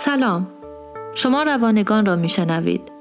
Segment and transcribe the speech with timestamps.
[0.00, 0.46] سلام.
[1.14, 2.92] شما روانگان را میشنوید.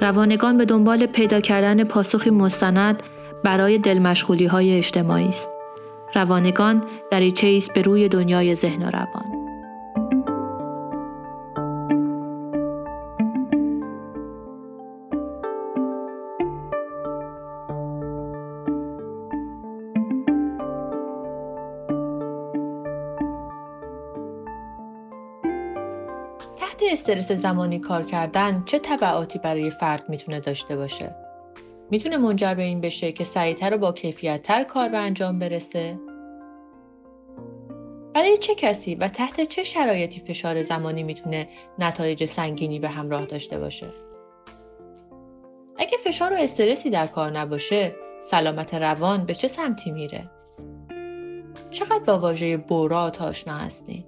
[0.00, 3.02] روانگان به دنبال پیدا کردن پاسخی مستند
[3.44, 5.50] برای دلمشغولی های اجتماعی است.
[6.14, 9.29] روانگان دریچه است به روی دنیای ذهن و روان.
[27.00, 31.14] استرس زمانی کار کردن چه تبعاتی برای فرد می‌تونه داشته باشه؟
[31.90, 35.98] می‌تونه منجر به این بشه که سریعتر و با کیفیتتر کار به انجام برسه؟
[38.14, 43.58] برای چه کسی و تحت چه شرایطی فشار زمانی می‌تونه نتایج سنگینی به همراه داشته
[43.58, 43.92] باشه؟
[45.78, 50.30] اگه فشار و استرسی در کار نباشه، سلامت روان به چه سمتی میره؟
[51.70, 54.04] چقدر با واژه بورا آشنا هستین؟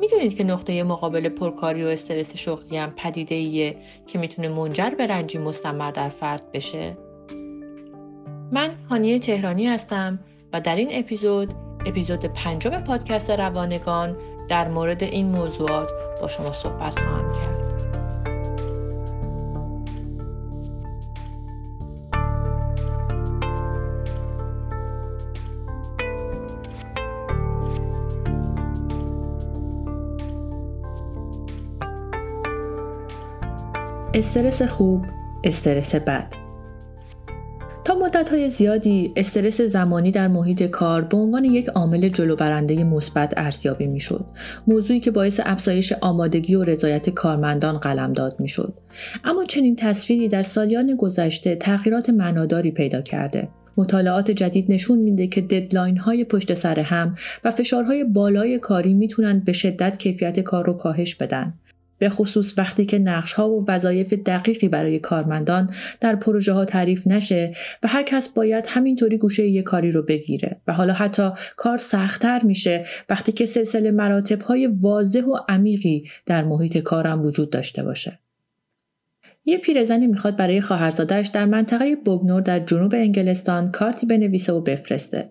[0.00, 5.06] می‌دونید که نقطه مقابل پرکاری و استرس شغلی هم پدیده ایه که می‌تونه منجر به
[5.06, 6.96] رنجی مستمر در فرد بشه؟
[8.52, 10.18] من هانیه تهرانی هستم
[10.52, 11.54] و در این اپیزود
[11.86, 14.16] اپیزود پنجم پادکست روانگان
[14.48, 17.65] در مورد این موضوعات با شما صحبت خواهم کرد.
[34.16, 35.04] استرس خوب،
[35.44, 36.26] استرس بد.
[37.84, 42.84] تا مدت های زیادی استرس زمانی در محیط کار به عنوان یک عامل جلو برنده
[42.84, 44.24] مثبت ارزیابی می‌شد.
[44.66, 48.74] موضوعی که باعث افزایش آمادگی و رضایت کارمندان قلمداد می‌شد.
[49.24, 53.48] اما چنین تصویری در سالیان گذشته تغییرات معناداری پیدا کرده.
[53.76, 59.42] مطالعات جدید نشون میده که ددلاین های پشت سر هم و فشارهای بالای کاری می‌تونن
[59.46, 61.54] به شدت کیفیت کار رو کاهش بدن.
[61.98, 67.06] به خصوص وقتی که نقش ها و وظایف دقیقی برای کارمندان در پروژه ها تعریف
[67.06, 71.78] نشه و هر کس باید همینطوری گوشه یه کاری رو بگیره و حالا حتی کار
[71.78, 77.82] سختتر میشه وقتی که سلسله مراتب های واضح و عمیقی در محیط کارم وجود داشته
[77.82, 78.18] باشه.
[79.44, 85.28] یه پیرزنی می‌خواد برای خواهرزادش در منطقه بوگنور در جنوب انگلستان کارتی بنویسه و بفرسته.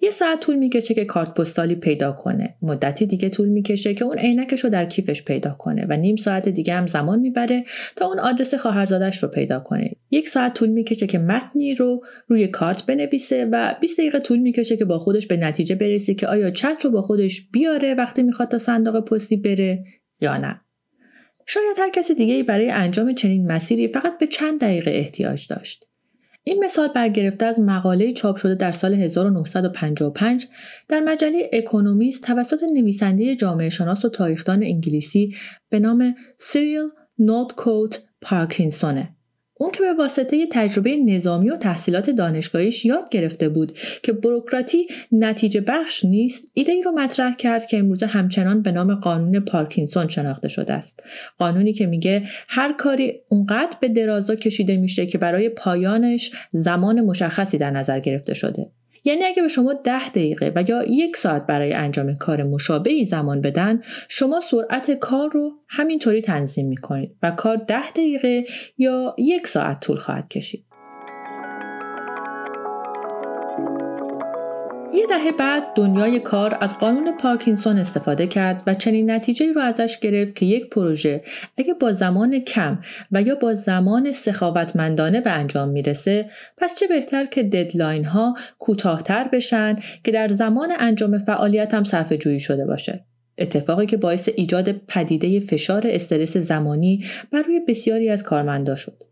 [0.00, 2.54] یه ساعت طول می‌کشه که کارت پستالی پیدا کنه.
[2.62, 6.48] مدتی دیگه طول می‌کشه که اون عینکش رو در کیفش پیدا کنه و نیم ساعت
[6.48, 7.64] دیگه هم زمان می‌بره
[7.96, 9.90] تا اون آدرس خواهرزادش رو پیدا کنه.
[10.10, 14.76] یک ساعت طول می‌کشه که متنی رو روی کارت بنویسه و 20 دقیقه طول می‌کشه
[14.76, 18.48] که با خودش به نتیجه برسه که آیا چت رو با خودش بیاره وقتی می‌خواد
[18.48, 19.84] تا صندوق پستی بره
[20.20, 20.60] یا نه.
[21.46, 25.87] شاید هر کسی دیگه برای انجام چنین مسیری فقط به چند دقیقه احتیاج داشت.
[26.42, 30.46] این مثال برگرفته از مقاله چاپ شده در سال 1955
[30.88, 35.34] در مجله اکونومیست توسط نویسنده جامعه شناس و تاریخدان انگلیسی
[35.68, 36.88] به نام سیریل
[37.18, 39.17] نوتکوت پارکینسونه.
[39.58, 45.60] اون که به واسطه تجربه نظامی و تحصیلات دانشگاهیش یاد گرفته بود که بروکراتی نتیجه
[45.60, 50.48] بخش نیست ایده ای رو مطرح کرد که امروزه همچنان به نام قانون پارکینسون شناخته
[50.48, 51.02] شده است.
[51.38, 57.58] قانونی که میگه هر کاری اونقدر به درازا کشیده میشه که برای پایانش زمان مشخصی
[57.58, 58.66] در نظر گرفته شده.
[59.08, 63.40] یعنی اگه به شما ده دقیقه و یا یک ساعت برای انجام کار مشابهی زمان
[63.40, 68.44] بدن شما سرعت کار رو همینطوری تنظیم می‌کنید و کار ده دقیقه
[68.78, 70.67] یا یک ساعت طول خواهد کشید.
[74.98, 79.98] یه دهه بعد دنیای کار از قانون پارکینسون استفاده کرد و چنین نتیجه رو ازش
[79.98, 81.22] گرفت که یک پروژه
[81.58, 82.78] اگه با زمان کم
[83.12, 89.28] و یا با زمان سخاوتمندانه به انجام می‌رسه پس چه بهتر که ددلاین ها کوتاهتر
[89.32, 93.04] بشن که در زمان انجام فعالیت هم صرف جویی شده باشه.
[93.38, 99.07] اتفاقی که باعث ایجاد پدیده فشار استرس زمانی بر روی بسیاری از کارمندا شد.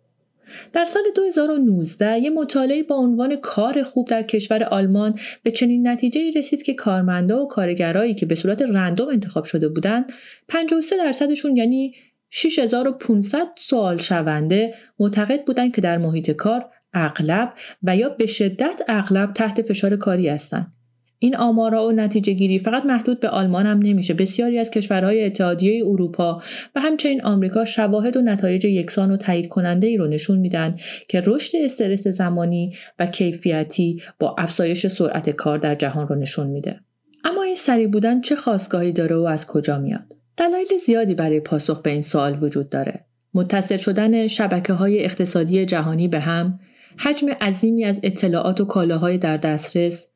[0.72, 6.30] در سال 2019 یه مطالعه با عنوان کار خوب در کشور آلمان به چنین نتیجه
[6.36, 10.12] رسید که کارمندا و کارگرایی که به صورت رندوم انتخاب شده بودند
[10.48, 11.94] 53 درصدشون یعنی
[12.30, 19.32] 6500 سوال شونده معتقد بودند که در محیط کار اغلب و یا به شدت اغلب
[19.32, 20.75] تحت فشار کاری هستند.
[21.18, 24.14] این آمارا و نتیجه گیری فقط محدود به آلمان هم نمیشه.
[24.14, 26.42] بسیاری از کشورهای اتحادیه اروپا
[26.74, 30.76] و همچنین آمریکا شواهد و نتایج یکسان و تایید کننده ای رو نشون میدن
[31.08, 36.80] که رشد استرس زمانی و کیفیتی با افزایش سرعت کار در جهان رو نشون میده.
[37.24, 41.82] اما این سریع بودن چه خواستگاهی داره و از کجا میاد؟ دلایل زیادی برای پاسخ
[41.82, 43.04] به این سوال وجود داره.
[43.34, 46.58] متصل شدن شبکه های اقتصادی جهانی به هم
[46.98, 50.06] حجم عظیمی از اطلاعات و کالاهای در دسترس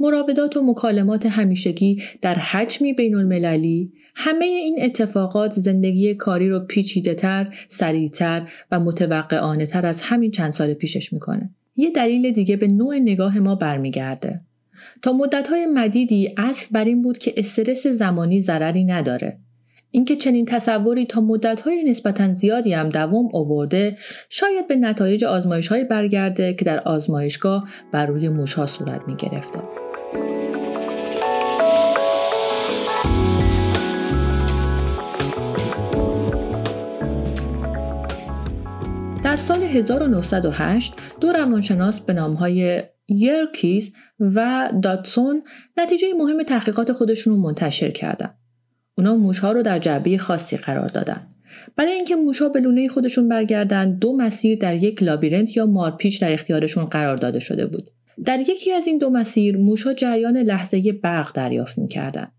[0.00, 7.14] مراودات و مکالمات همیشگی در حجمی بین المللی همه این اتفاقات زندگی کاری رو پیچیده
[7.14, 11.50] تر، سریعتر و متوقعانه تر از همین چند سال پیشش می‌کنه.
[11.76, 14.40] یه دلیل دیگه به نوع نگاه ما برمیگرده.
[15.02, 19.38] تا مدتهای مدیدی اصل بر این بود که استرس زمانی ضرری نداره.
[19.90, 23.96] اینکه چنین تصوری تا مدتهای نسبتا زیادی هم دوام آورده
[24.30, 29.16] شاید به نتایج آزمایش های برگرده که در آزمایشگاه بر روی موشها صورت می.
[39.22, 45.42] در سال 1908 دو روانشناس به نامهای یرکیز و داتسون
[45.76, 48.34] نتیجه مهم تحقیقات خودشون رو منتشر کردند.
[48.98, 51.26] اونا موشها رو در جعبه خاصی قرار دادن.
[51.76, 56.32] برای اینکه موشها به لونه خودشون برگردن دو مسیر در یک لابیرنت یا مارپیچ در
[56.32, 57.90] اختیارشون قرار داده شده بود.
[58.24, 62.32] در یکی از این دو مسیر موشها جریان لحظه برق دریافت می‌کردند.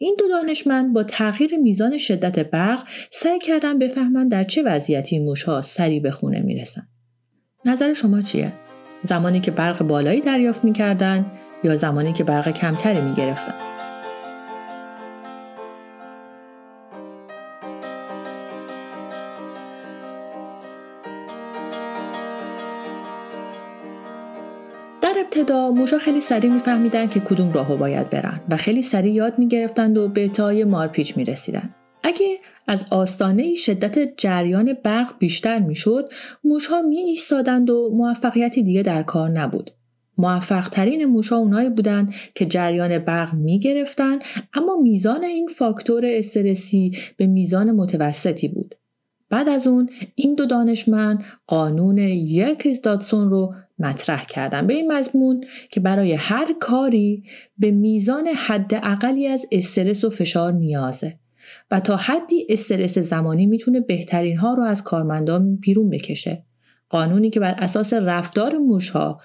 [0.00, 5.62] این دو دانشمند با تغییر میزان شدت برق سعی کردن بفهمند در چه وضعیتی موشها
[5.62, 6.88] سریع به خونه می‌رسن.
[7.64, 8.52] نظر شما چیه؟
[9.02, 11.26] زمانی که برق بالایی دریافت می‌کردن
[11.64, 13.67] یا زمانی که برق کمتری می‌گرفتن؟
[25.38, 29.98] ابتدا موشا خیلی سریع میفهمیدن که کدوم راهو باید برن و خیلی سریع یاد می‌گرفتند
[29.98, 36.08] و به تای مارپیچ می‌رسیدن اگه از آستانه شدت جریان برق بیشتر می‌شد
[36.44, 39.70] موشها می ایستادند و موفقیتی دیگه در کار نبود
[40.18, 44.18] موفق ترین موشها اونایی بودند که جریان برق می گرفتن
[44.54, 48.74] اما میزان این فاکتور استرسی به میزان متوسطی بود.
[49.30, 54.66] بعد از اون این دو دانشمند قانون یرکیز دادسون رو مطرح کردن.
[54.66, 57.24] به این مضمون که برای هر کاری
[57.58, 61.14] به میزان حد اقلی از استرس و فشار نیازه
[61.70, 66.44] و تا حدی استرس زمانی می‌تونه بهترین ها رو از کارمندان بیرون بکشه.
[66.88, 69.20] قانونی که بر اساس رفتار موشها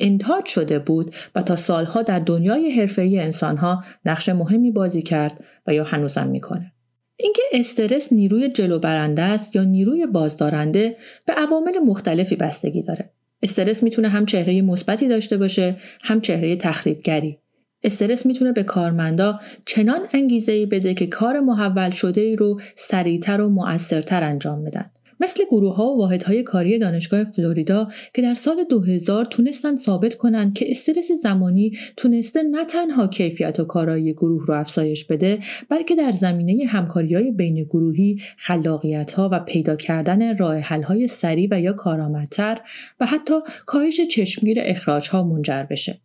[0.00, 5.74] انتاج شده بود و تا سالها در دنیای حرفه‌ای انسانها نقش مهمی بازی کرد و
[5.74, 6.72] یا هنوزم می‌کنه.
[7.16, 10.96] اینکه استرس نیروی جلو برنده است یا نیروی بازدارنده
[11.26, 13.10] به عوامل مختلفی بستگی داره.
[13.42, 17.38] استرس می‌تونه هم چهره مثبتی داشته باشه هم چهره تخریبگری.
[17.82, 23.40] استرس می‌تونه به کارمندا چنان انگیزه ای بده که کار محول شده ای رو سریعتر
[23.40, 24.90] و مؤثرتر انجام بدن.
[25.20, 30.14] مثل گروه ها و واحد های کاری دانشگاه فلوریدا که در سال 2000 تونستن ثابت
[30.14, 35.38] کنند که استرس زمانی تونسته نه تنها کیفیت و کارایی گروه رو افزایش بده
[35.68, 41.08] بلکه در زمینه همکاری های بین گروهی خلاقیت ها و پیدا کردن راه حل های
[41.08, 42.60] سریع و یا کارآمدتر
[43.00, 43.34] و حتی
[43.66, 46.00] کاهش چشمگیر اخراج ها منجر بشه.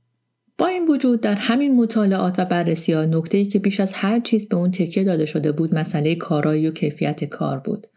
[0.58, 4.48] با این وجود در همین مطالعات و بررسی ها نکته که بیش از هر چیز
[4.50, 7.88] به اون تکیه داده شده بود مسئله کارایی و کیفیت کار بود.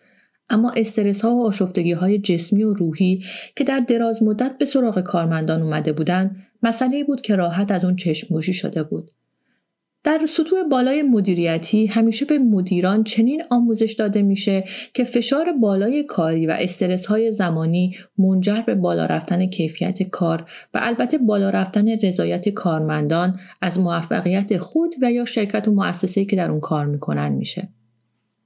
[0.51, 3.25] اما استرس ها و آشفتگی های جسمی و روحی
[3.57, 7.97] که در دراز مدت به سراغ کارمندان اومده بودند مسئله بود که راحت از اون
[7.97, 9.11] چشموشی شده بود
[10.05, 14.65] در سطوح بالای مدیریتی همیشه به مدیران چنین آموزش داده میشه
[14.95, 20.81] که فشار بالای کاری و استرس های زمانی منجر به بالا رفتن کیفیت کار و
[20.83, 26.51] البته بالا رفتن رضایت کارمندان از موفقیت خود و یا شرکت و مؤسسه‌ای که در
[26.51, 27.69] اون کار می‌کنن میشه.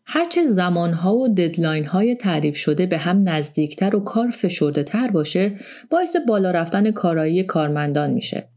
[0.06, 5.56] هرچه زمانها و deadline های تعریف شده به هم نزدیکتر و کار فشرده تر باشه
[5.90, 8.48] باعث بالا رفتن کارایی کارمندان میشه.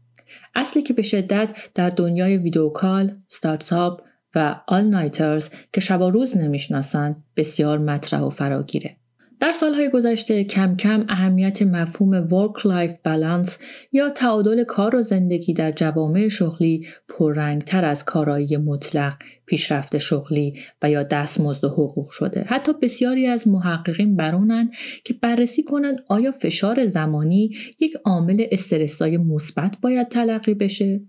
[0.54, 4.00] اصلی که به شدت در دنیای video call، startup
[4.34, 8.96] و آل نایترز که شب و روز نمی‌شناسن بسیار مطرح و فراگیره.
[9.40, 13.50] در سالهای گذشته کم کم اهمیت مفهوم work life balance
[13.92, 19.14] یا تعادل کار و زندگی در جوامع شغلی پررنگتر از کارایی مطلق،
[19.46, 22.44] پیشرفت شغلی و یا دستمزد و حقوق شده.
[22.46, 24.70] حتی بسیاری از محققین برونن
[25.04, 31.00] که بررسی کنند آیا فشار زمانی یک عامل استرسای مثبت باید تلقی بشه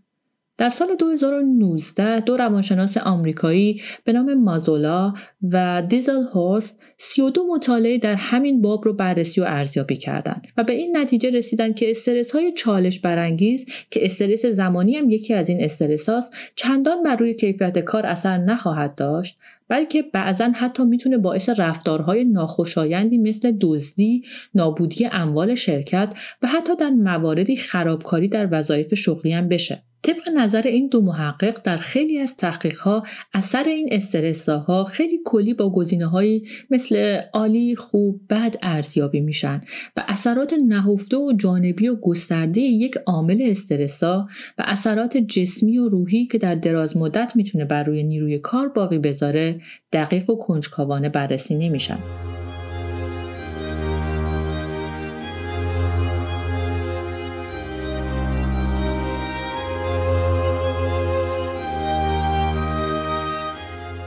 [0.57, 5.13] در سال 2019 دو روانشناس آمریکایی به نام مازولا
[5.51, 10.73] و دیزل هوست 32 مطالعه در همین باب رو بررسی و ارزیابی کردند و به
[10.73, 15.63] این نتیجه رسیدن که استرس های چالش برانگیز که استرس زمانی هم یکی از این
[15.63, 19.37] استرس هاست چندان بر روی کیفیت کار اثر نخواهد داشت
[19.67, 24.23] بلکه بعضا حتی می‌تونه باعث رفتارهای ناخوشایندی مثل دزدی،
[24.55, 29.87] نابودی اموال شرکت و حتی در مواردی خرابکاری در وظایف شغلی هم بشه.
[30.03, 35.71] طبق نظر این دو محقق در خیلی از تحقیقها اثر این استرساها خیلی کلی با
[35.71, 36.07] گزینه
[36.69, 39.61] مثل عالی، خوب، بد ارزیابی میشن
[39.97, 44.27] و اثرات نهفته و جانبی و گسترده یک عامل استرسا
[44.57, 48.99] و اثرات جسمی و روحی که در دراز مدت می‌تونه بر روی نیروی کار باقی
[48.99, 49.61] بذاره
[49.93, 51.99] دقیق و کنجکاوانه بررسی نمیشن.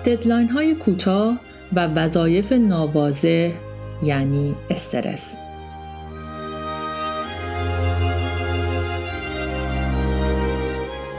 [0.04, 1.40] ددلاین های کوتاه
[1.72, 3.52] و وظایف ناواضح
[4.02, 5.36] یعنی استرس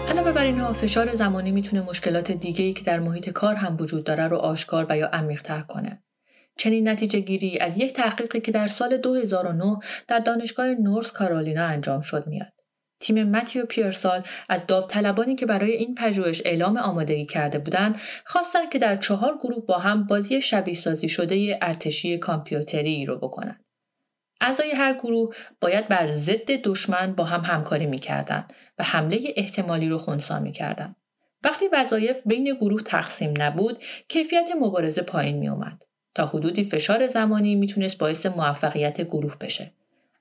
[0.10, 4.04] علاوه بر اینها فشار زمانی می‌تونه مشکلات دیگه ای که در محیط کار هم وجود
[4.04, 6.04] داره رو آشکار و یا عمیق‌تر کنه.
[6.58, 12.02] چنین نتیجه گیری از یک تحقیقی که در سال 2009 در دانشگاه نورس کارولینا انجام
[12.02, 12.61] شد میاد.
[13.02, 18.80] تیم متیو پیرسال از داوطلبانی که برای این پژوهش اعلام آمادگی کرده بودند خواستند که
[18.80, 23.66] در چهار گروه با هم بازی شبیه سازی شده ارتشی کامپیوتری رو بکنند.
[24.42, 29.98] اعضای هر گروه باید بر ضد دشمن با هم همکاری می‌کردند و حمله احتمالی رو
[29.98, 30.96] خونسا می‌کردند.
[31.44, 35.84] وقتی وظایف بین گروه تقسیم نبود، کیفیت مبارزه پایین می اومد.
[36.16, 39.74] تا حدودی فشار زمانی می‌تونست باعث موفقیت گروه بشه.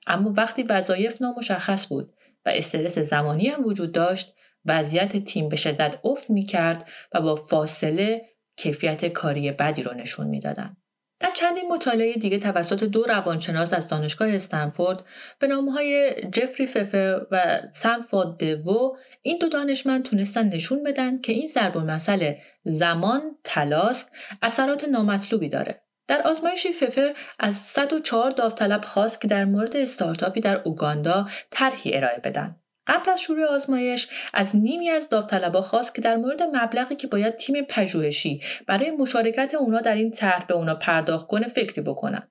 [0.07, 2.13] اما وقتی وظایف نامشخص بود
[2.45, 4.33] و استرس زمانی هم وجود داشت
[4.65, 8.21] وضعیت تیم به شدت افت می کرد و با فاصله
[8.57, 10.77] کیفیت کاری بدی رو نشون می‌دادند.
[11.19, 15.03] در چندین مطالعه دیگه توسط دو روانشناس از دانشگاه استنفورد
[15.39, 21.47] به های جفری ففر و سمفورد دوو این دو دانشمند تونستن نشون بدن که این
[21.47, 25.81] ضرب مسئله زمان تلاست اثرات نامطلوبی داره.
[26.11, 32.19] در آزمایشی ففر از 104 داوطلب خواست که در مورد استارتاپی در اوگاندا طرحی ارائه
[32.23, 32.55] بدن.
[32.87, 37.35] قبل از شروع آزمایش از نیمی از داوطلبها خواست که در مورد مبلغی که باید
[37.35, 42.27] تیم پژوهشی برای مشارکت اونا در این طرح به اونا پرداخت کنه فکری بکنن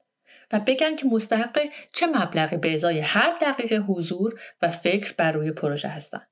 [0.53, 1.61] و بگن که مستحق
[1.93, 6.30] چه مبلغی به ازای هر دقیقه حضور و فکر بر روی پروژه هستند.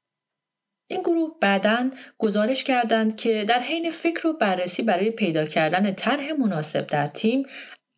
[0.89, 6.33] این گروه بعدا گزارش کردند که در حین فکر و بررسی برای پیدا کردن طرح
[6.33, 7.47] مناسب در تیم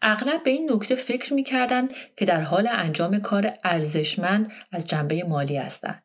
[0.02, 5.24] اغلب به این نکته فکر می کردند که در حال انجام کار ارزشمند از جنبه
[5.24, 6.02] مالی هستند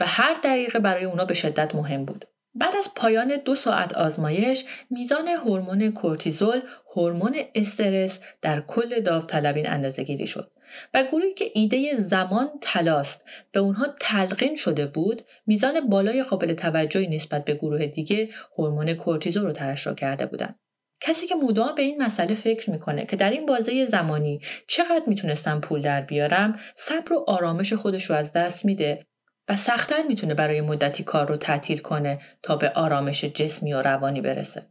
[0.00, 2.24] و هر دقیقه برای اونا به شدت مهم بود.
[2.54, 6.62] بعد از پایان دو ساعت آزمایش میزان هورمون کورتیزول
[6.96, 10.50] هورمون استرس در کل داوطلبین اندازه گیری شد
[10.94, 17.06] و گروهی که ایده زمان تلاست به اونها تلقین شده بود میزان بالای قابل توجهی
[17.06, 18.28] نسبت به گروه دیگه
[18.58, 20.58] هورمون کورتیزول رو ترشح کرده بودند
[21.00, 25.60] کسی که مدام به این مسئله فکر می‌کنه که در این بازه زمانی چقدر می‌تونستم
[25.60, 29.06] پول در بیارم صبر و آرامش خودش رو از دست میده
[29.48, 34.20] و سختتر می‌تونه برای مدتی کار رو تعطیل کنه تا به آرامش جسمی و روانی
[34.20, 34.66] برسه.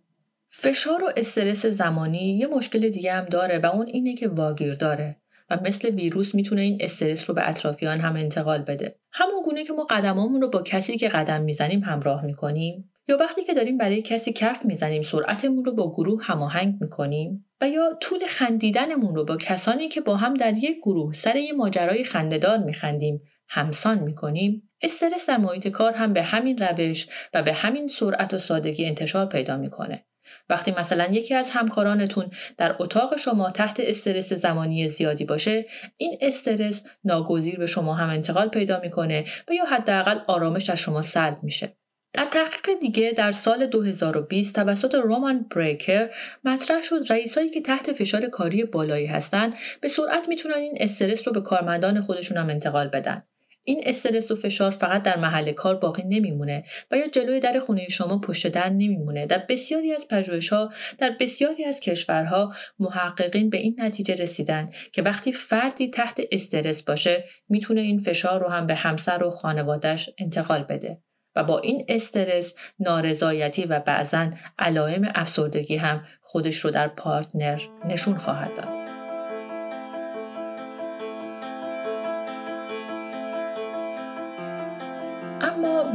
[0.50, 5.23] فشار و استرس زمانی یه مشکل دیگه هم داره و اون اینه که واگیر داره
[5.50, 8.96] و مثل ویروس می‌تونه این استرس رو به اطرافیان هم انتقال بده.
[9.12, 12.90] همون گونه که ما قدمامون رو با کسی که قدم می‌زنیم همراه می‌کنیم.
[13.08, 17.46] یا وقتی که داریم برای کسی کف می‌زنیم سرعتمون رو با گروه هماهنگ می‌کنیم.
[17.62, 21.54] و یا طول خندیدنمون رو با کسانی که با هم در یک گروه سر یه
[21.54, 24.70] ماجرای خندهدار میخندیم همسان می‌کنیم.
[24.82, 29.26] استرس در محیط کار هم به همین روش و به همین سرعت و سادگی انتشار
[29.26, 30.06] پیدا می‌کنه.
[30.50, 35.66] وقتی مثلا یکی از همکارانتون در اتاق شما تحت استرس زمانی زیادی باشه
[35.98, 41.02] این استرس ناگزیر به شما هم انتقال پیدا می‌کنه و یا حداقل آرامش از شما
[41.02, 41.76] سلب میشه
[42.14, 46.10] در تحقیق دیگه در سال 2020 توسط رومان بریکر
[46.44, 51.34] مطرح شد رئیسایی که تحت فشار کاری بالایی هستند به سرعت می‌تونن این استرس رو
[51.34, 53.24] به کارمندان خودشون هم انتقال بدن.
[53.66, 57.88] این استرس و فشار فقط در محل کار باقی نمیمونه و یا جلوی در خونه
[57.90, 60.06] شما پشت در نمیمونه در بسیاری از
[60.52, 66.84] ها در بسیاری از کشورها محققین به این نتیجه رسیدن که وقتی فردی تحت استرس
[66.84, 71.02] باشه می‌تونه این فشار رو هم به همسر و خانوادهش انتقال بده
[71.36, 78.18] و با این استرس نارضایتی و بعضا علائم افسردگی هم خودش رو در پارتنر نشون
[78.18, 78.93] خواهد داد.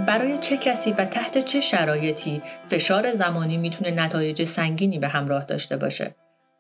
[0.09, 5.77] برای چه کسی و تحت چه شرایطی فشار زمانی می‌تونه نتایج سنگینی به همراه داشته
[5.77, 6.15] باشه؟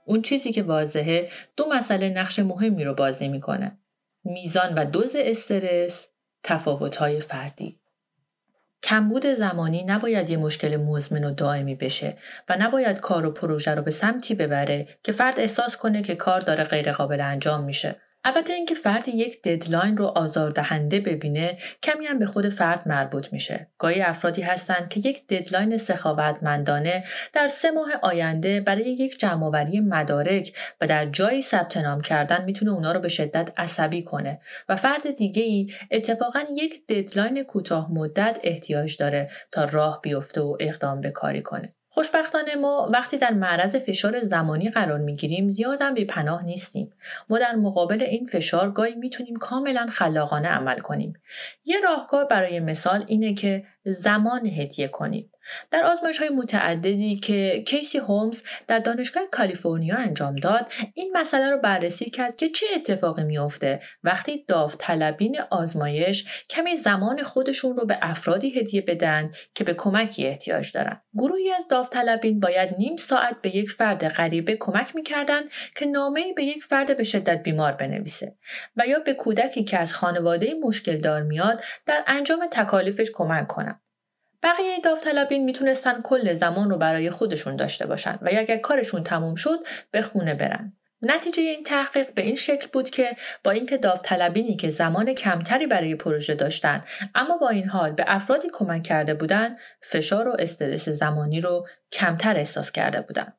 [0.06, 3.78] اون چیزی که واضحه دو مسئله نقش مهمی رو بازی می‌کنه.
[4.24, 6.08] میزان و دوز استرس
[6.42, 7.78] تفاوت‌های فردی.
[8.82, 12.16] کمبود زمانی نباید یه مشکل مزمن و دائمی بشه
[12.48, 16.40] و نباید کار و پروژه رو به سمتی ببره که فرد احساس کنه که کار
[16.40, 17.96] داره غیرقابل انجام میشه.
[18.28, 23.68] البته اینکه فرد یک deadline رو آزاردهنده ببینه کمی هم به خود فرد مربوط میشه.
[23.78, 30.52] گاهی افرادی هستند که یک deadline سخاوتمندانه در سه ماه آینده برای یک جمعآوری مدارک
[30.80, 35.16] و در جایی ثبت نام کردن می‌تونه اونا رو به شدت عصبی کنه و فرد
[35.16, 41.10] دیگه ای اتفاقا یک ددلاین کوتاه مدت احتیاج داره تا راه بیفته و اقدام به
[41.10, 41.77] کاری کنه.
[41.90, 46.90] خوشبختانه ما وقتی در معرض فشار زمانی قرار می‌گیریم زیادم به پناه نیستیم.
[47.28, 51.12] ما در مقابل این فشار گاهی می‌تونیم کاملا خلاقانه عمل کنیم.
[51.64, 55.30] یه راهکار برای مثال اینه که زمان هدیه کنید.
[55.70, 61.58] در آزمایش های متعددی که کیسی هومز در دانشگاه کالیفرنیا انجام داد این مسئله رو
[61.58, 68.58] بررسی کرد که چه اتفاقی میافته وقتی داوطلبین آزمایش کمی زمان خودشون رو به افرادی
[68.58, 71.00] هدیه بدن که به کمکی احتیاج دارن.
[71.14, 75.42] گروهی از داوطلبین باید نیم ساعت به یک فرد غریبه کمک می‌کردن
[75.76, 78.36] که نامه به یک فرد به شدت بیمار بنویسه
[78.76, 83.80] و یا به کودکی که از خانواده مشکل دار میاد در انجام تکالیفش کمک کنن.
[84.42, 89.58] بقیه داوطلبین می‌تونستن کل زمان رو برای خودشون داشته باشن و اگر کارشون تموم شد
[89.90, 90.72] به خونه برن.
[91.02, 95.94] نتیجه این تحقیق به این شکل بود که با اینکه داوطلبینی که زمان کمتری برای
[95.94, 101.40] پروژه داشتن اما با این حال به افرادی کمک کرده بودن فشار و استرس زمانی
[101.40, 103.32] رو کمتر احساس کرده بودن.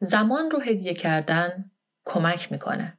[0.00, 1.70] زمان رو هدیه کردن
[2.04, 2.98] کمک می‌کنه.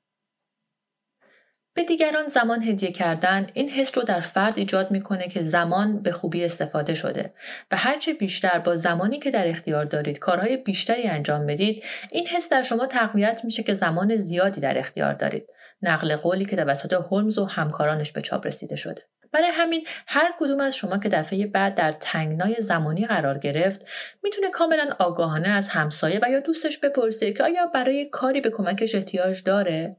[1.77, 6.11] به دیگران زمان هدیه کردن این حس رو در فرد ایجاد می‌کنه که زمان به
[6.11, 7.33] خوبی استفاده شده.
[7.71, 12.49] و هرچه بیشتر با زمانی که در اختیار دارید کارهای بیشتری انجام بدید این حس
[12.49, 15.49] در شما تقویت میشه که زمان زیادی در اختیار دارید.
[15.81, 19.01] نقل قولی که توسط هولمز و همکارانش به چاپ رسیده شده.
[19.31, 23.85] برای همین هر کدوم از شما که دفعه بعد در تنگنای زمانی قرار گرفت
[24.23, 28.95] می‌تونه کاملا آگاهانه از همسایه و یا دوستش بپرسه که آیا برای کاری به کمکش
[28.95, 29.97] احتیاج داره؟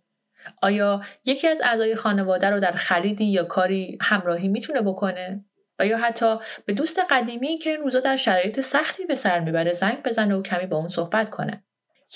[0.62, 5.44] آیا یکی از اعضای خانواده رو در خریدی یا کاری همراهی می‌تونه بکنه؟
[5.78, 6.36] و یا حتی
[6.66, 10.42] به دوست قدیمی که این روزا در شرایط سختی به سر می‌بره زنگ بزنه و
[10.42, 11.64] کمی با اون صحبت کنه.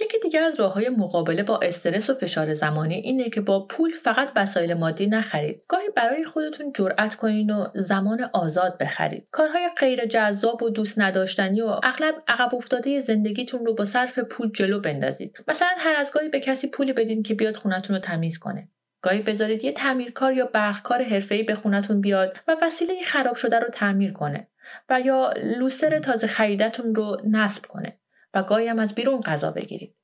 [0.00, 3.92] یکی دیگه از راه های مقابله با استرس و فشار زمانی اینه که با پول
[3.92, 5.64] فقط وسایل مادی نخرید.
[5.68, 9.28] گاهی برای خودتون جرأت کنین و زمان آزاد بخرید.
[9.30, 14.50] کارهای غیر جذاب و دوست نداشتنی و اغلب عقب افتاده زندگیتون رو با صرف پول
[14.52, 15.44] جلو بندازید.
[15.48, 18.68] مثلا هر از گاهی به کسی پولی بدین که بیاد خونتون رو تمیز کنه.
[19.02, 23.68] گاهی بذارید یه تعمیرکار یا برقکار حرفه‌ای به خونتون بیاد و وسیله خراب شده رو
[23.68, 24.48] تعمیر کنه
[24.90, 27.98] و یا لوستر تازه خریدتون رو نصب کنه.
[28.34, 29.94] و گاهی هم از بیرون غذا بگیرید.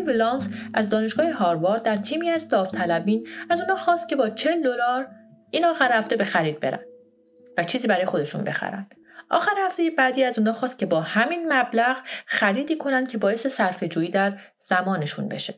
[0.00, 4.62] اشلی ولانس از دانشگاه هاروارد در تیمی از داوطلبین از اونا خواست که با 40
[4.62, 5.08] دلار
[5.50, 6.80] این آخر هفته به خرید برن
[7.58, 8.86] و چیزی برای خودشون بخرن.
[9.30, 13.88] آخر هفته بعدی از اونا خواست که با همین مبلغ خریدی کنن که باعث صرفه
[13.88, 15.54] جویی در زمانشون بشه.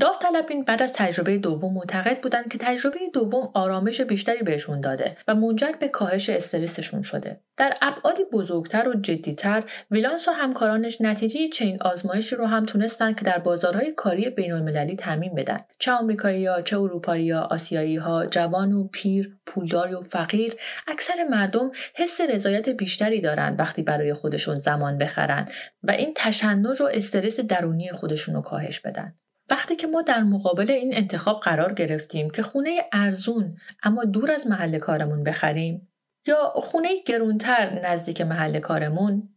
[0.00, 5.34] داوطلبین بعد از تجربه دوم معتقد بودند که تجربه دوم آرامش بیشتری بهشون داده و
[5.34, 7.40] منجر به کاهش استرسشون شده.
[7.56, 13.24] در ابعادی بزرگتر و جدیتر ویلانس و همکارانش نتیجه چین آزمایشی رو هم تونستن که
[13.24, 14.96] در بازارهای کاری بین المللی
[15.36, 15.60] بدن.
[15.78, 20.54] چه آمریکایی ها، چه اروپایی یا آسیایی ها، جوان و پیر، پولدار و فقیر،
[20.88, 25.48] اکثر مردم حس رضایت بیشتری دارند وقتی برای خودشون زمان بخرن
[25.82, 29.14] و این تشنج و استرس درونی خودشون رو کاهش بدن.
[29.50, 34.46] وقتی که ما در مقابل این انتخاب قرار گرفتیم که خونه ارزون اما دور از
[34.46, 35.88] محل کارمون بخریم
[36.26, 39.28] یا خونه گرونتر نزدیک محل کارمون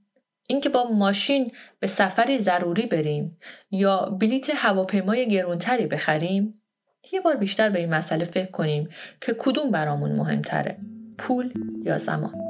[0.48, 3.38] اینکه با ماشین به سفری ضروری بریم
[3.72, 6.62] یا بلیت هواپیمای گرونتری بخریم
[7.14, 8.90] یه بار بیشتر به این مسئله فکر کنیم
[9.22, 10.78] که کدوم برامون مهمتره
[11.18, 12.41] پول یا زمان.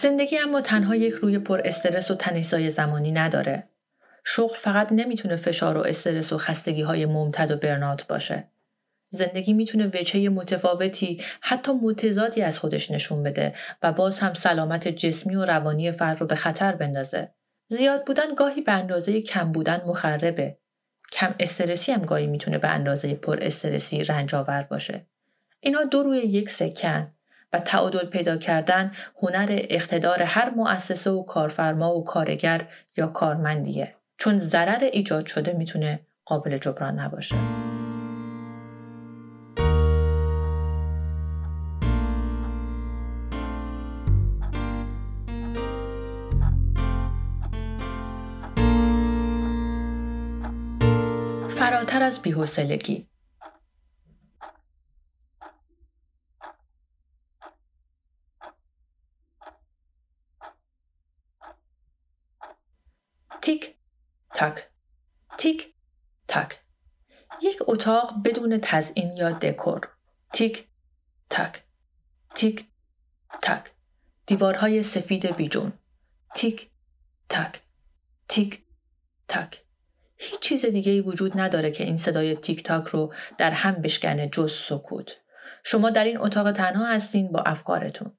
[0.00, 3.68] زندگی اما تنها یک روی پر استرس و تنیسای زمانی نداره.
[4.24, 8.48] شغل فقط نمی‌تونه فشار و استرس و خستگی های ممتد و برنات باشه.
[9.10, 15.36] زندگی می‌تونه وجهه متفاوتی حتی متضادی از خودش نشون بده و باز هم سلامت جسمی
[15.36, 17.28] و روانی فرد رو به خطر بندازه.
[17.68, 20.58] زیاد بودن گاهی به اندازه کم بودن مخربه.
[21.12, 25.06] کم استرسی هم گاهی می‌تونه به اندازه پر استرسی رنجاور باشه.
[25.60, 27.12] اینا دو روی یک سکن
[27.52, 33.94] و تعادل پیدا کردن هنر اقتدار هر مؤسسه و کارفرما و کارگر یا کارمندیه.
[34.18, 37.36] چون ضرر ایجاد شده می‌تونه قابل جبران نباشه.
[51.48, 53.07] فراتر از بی‌حوصلگی
[63.48, 63.74] تیک
[64.34, 64.58] تاک.
[65.38, 65.74] تیک
[66.28, 66.60] تاک.
[67.42, 69.88] یک اتاق بدون تزئین یا دکور.
[70.32, 70.68] تیک
[71.30, 71.62] تاک.
[72.34, 72.66] تیک
[73.42, 73.72] تاک.
[74.26, 75.72] دیوارهای سفید بیجون.
[76.34, 76.70] تیک
[77.28, 77.62] تاک.
[78.28, 78.62] تیک
[79.28, 79.64] تاک.
[80.16, 84.28] هیچ چیز دیگه ای وجود نداره که این صدای تیک تاک رو در هم بشکنه
[84.28, 85.16] جز سکوت.
[85.64, 88.18] شما در این اتاق تنها هستین با افکارتون.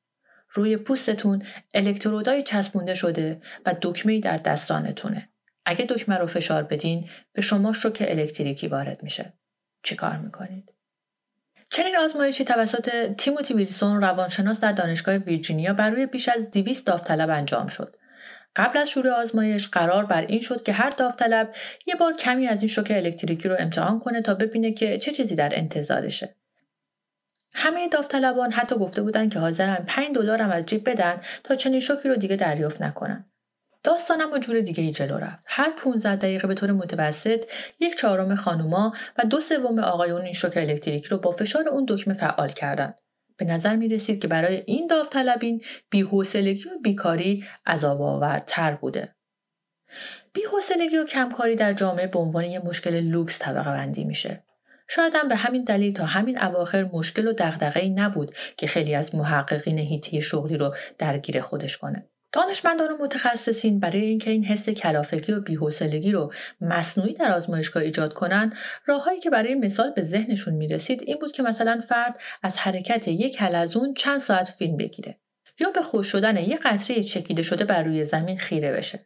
[0.51, 5.29] روی پوستتون الکترودای چسبونده شده و دکمه در دستانتونه.
[5.65, 9.33] اگه دکمه رو فشار بدین به شما شوک الکتریکی وارد میشه.
[9.83, 10.73] چیکار می‌کنید؟
[11.71, 17.29] چنین آزمایشی توسط تیموتی ویلسون روانشناس در دانشگاه ویرجینیا بر روی بیش از 200 داوطلب
[17.29, 17.95] انجام شد.
[18.55, 21.55] قبل از شروع آزمایش قرار بر این شد که هر داوطلب
[21.87, 25.35] یه بار کمی از این شوک الکتریکی رو امتحان کنه تا ببینه که چه چیزی
[25.35, 26.35] در انتظارشه.
[27.53, 31.79] همه داوطلبان حتی گفته بودن که حاضرن 5 دلار هم از جیب بدن تا چنین
[31.79, 33.31] شوکی رو دیگه دریافت نکنن.
[33.83, 35.43] داستانم و جور دیگه ای جلو رفت.
[35.47, 37.45] هر 15 دقیقه به طور متوسط
[37.79, 42.13] یک چهارم خانوما و دو سوم آقایون این شوک الکتریکی رو با فشار اون دکمه
[42.13, 42.95] فعال کردند.
[43.37, 49.15] به نظر می رسید که برای این داوطلبین بیحوصلگی و بیکاری عذاب آورتر بوده.
[50.33, 54.43] بیحوصلگی و کمکاری در جامعه به عنوان یک مشکل لوکس طبقه بندی میشه.
[54.89, 59.15] شاید هم به همین دلیل تا همین اواخر مشکل و دغدغه‌ای نبود که خیلی از
[59.15, 62.09] محققین هیتی شغلی رو درگیر خودش کنه.
[62.31, 68.13] دانشمندان و متخصصین برای اینکه این حس کلافگی و بیحوصلگی رو مصنوعی در آزمایشگاه ایجاد
[68.13, 68.53] کنن
[68.85, 73.41] راههایی که برای مثال به ذهنشون می‌رسید این بود که مثلا فرد از حرکت یک
[73.41, 75.19] حلزون چند ساعت فیلم بگیره
[75.59, 78.99] یا به خوش شدن یک قطره چکیده شده بر روی زمین خیره بشه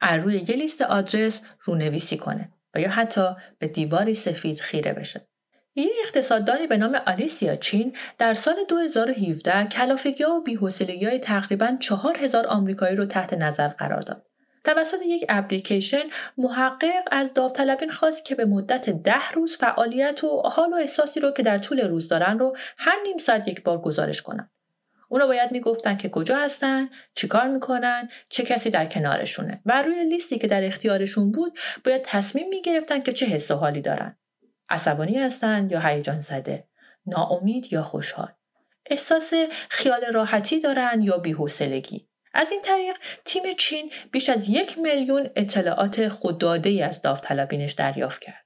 [0.00, 3.26] از روی یه لیست آدرس رونویسی کنه و یا حتی
[3.58, 5.26] به دیواری سفید خیره بشه
[5.76, 12.46] یک اقتصاددانی به نام آلیسیا چین در سال 2017 کلافگی و بیحوصلگی های تقریبا 4000
[12.46, 14.26] آمریکایی رو تحت نظر قرار داد.
[14.64, 16.02] توسط یک اپلیکیشن
[16.38, 21.30] محقق از داوطلبین خواست که به مدت ده روز فعالیت و حال و احساسی رو
[21.30, 24.50] که در طول روز دارن رو هر نیم ساعت یک بار گزارش کنن.
[25.12, 29.62] اونا باید می‌گفتن که کجا هستن، چیکار می‌کنن، چه کسی در کنارشونه.
[29.66, 33.80] و روی لیستی که در اختیارشون بود باید تصمیم می‌گرفتن که چه حس و حالی
[33.80, 34.16] دارن.
[34.68, 36.64] عصبانی هستند یا هیجان زده
[37.06, 38.28] ناامید یا خوشحال.
[38.90, 39.32] احساس
[39.68, 42.08] خیال راحتی دارند یا بیحوصلگی.
[42.34, 48.41] از این طریق تیم چین بیش از یک میلیون اطلاعات خودداده از داوطلبینش دریافت کرد.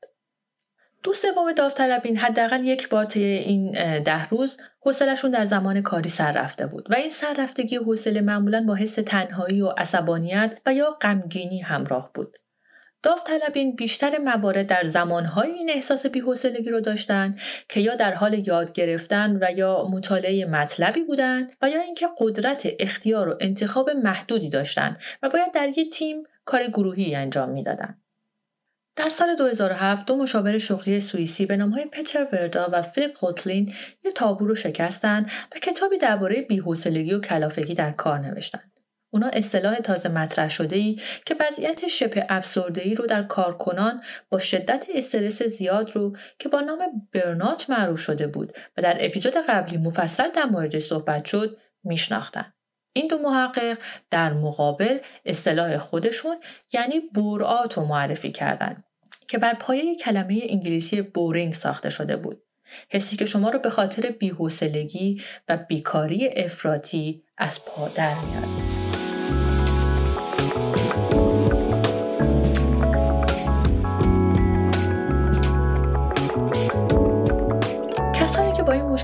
[1.06, 6.32] دو سوم داوطلبین حداقل یک بار طی این ده روز حوصلهشون در زمان کاری سر
[6.32, 11.60] رفته بود و این سررفتگی حوصله معمولا با حس تنهایی و عصبانیت و یا غمگینی
[11.60, 12.36] همراه بود
[13.02, 17.34] داوطلبین بیشتر موارد در زمانهای این احساس بیحوصلگی رو داشتن
[17.68, 22.68] که یا در حال یاد گرفتن و یا مطالعه مطلبی بودند و یا اینکه قدرت
[22.80, 28.05] اختیار و انتخاب محدودی داشتند و باید در یک تیم کار گروهی انجام می‌دادند.
[28.96, 34.14] در سال 2007 دو مشاور شغلی سوئیسی به نامهای پتر وردا و فیلیپ قوتلین یک
[34.14, 38.80] تابو رو شکستند و کتابی درباره بیحوصلگی و کلافگی در کار نوشتند.
[39.10, 44.38] اونا اصطلاح تازه مطرح شده ای که وضعیت شبه افسرده ای رو در کارکنان با
[44.38, 49.76] شدت استرس زیاد رو که با نام برنات معروف شده بود و در اپیزود قبلی
[49.76, 52.52] مفصل در مورد صحبت شد میشناختن.
[52.96, 53.78] این دو محقق
[54.10, 56.36] در مقابل اصطلاح خودشون
[56.72, 58.84] یعنی بورآت رو معرفی کردند
[59.28, 62.42] که بر پایه کلمه انگلیسی بورینگ ساخته شده بود.
[62.90, 68.75] حسی که شما رو به خاطر بیحوصلگی و بیکاری افراطی از پا در میاره.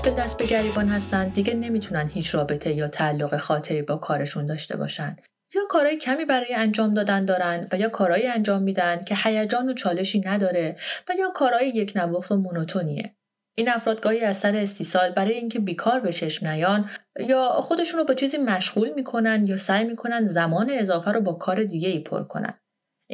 [0.03, 4.77] مشکل دست به گریبان هستند دیگه نمی‌تونن هیچ رابطه یا تعلق خاطری با کارشون داشته
[4.77, 5.15] باشن.
[5.55, 9.73] یا کارهای کمی برای انجام دادن دارن و یا کارهایی انجام میدن که هیجان و
[9.73, 10.77] چالشی نداره
[11.09, 13.15] و یا کارهای یک نواخت و مونوتونیه.
[13.57, 16.89] این افراد گاهی از سر استیصال برای اینکه بیکار به چشم نیان
[17.19, 21.63] یا خودشون رو با چیزی مشغول می‌کنن یا سعی می‌کنن زمان اضافه رو با کار
[21.63, 22.59] دیگه ای پر کنن.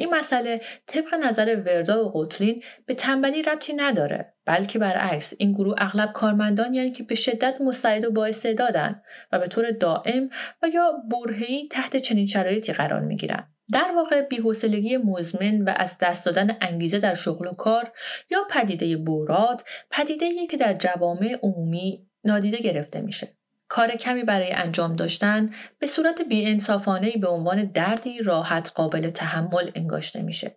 [0.00, 5.74] این مسئله طبق نظر وردا و قطلین به تنبلی ربطی نداره بلکه برعکس این گروه
[5.78, 10.30] اغلب کارمندان یعنی که به شدت مستعد و بااستعدادن و به طور دائم
[10.62, 13.46] و یا برههای تحت چنین شرایطی قرار می‌گیرن.
[13.72, 17.92] در واقع بیحوصلگی مزمن و از دست دادن انگیزه در شغل و کار
[18.30, 23.39] یا پدیده بورات پدیده که در جوامع عمومی نادیده گرفته میشه.
[23.70, 30.22] کار کمی برای انجام داشتن به صورت بیانصافانه به عنوان دردی راحت قابل تحمل انگاشته
[30.22, 30.56] میشه.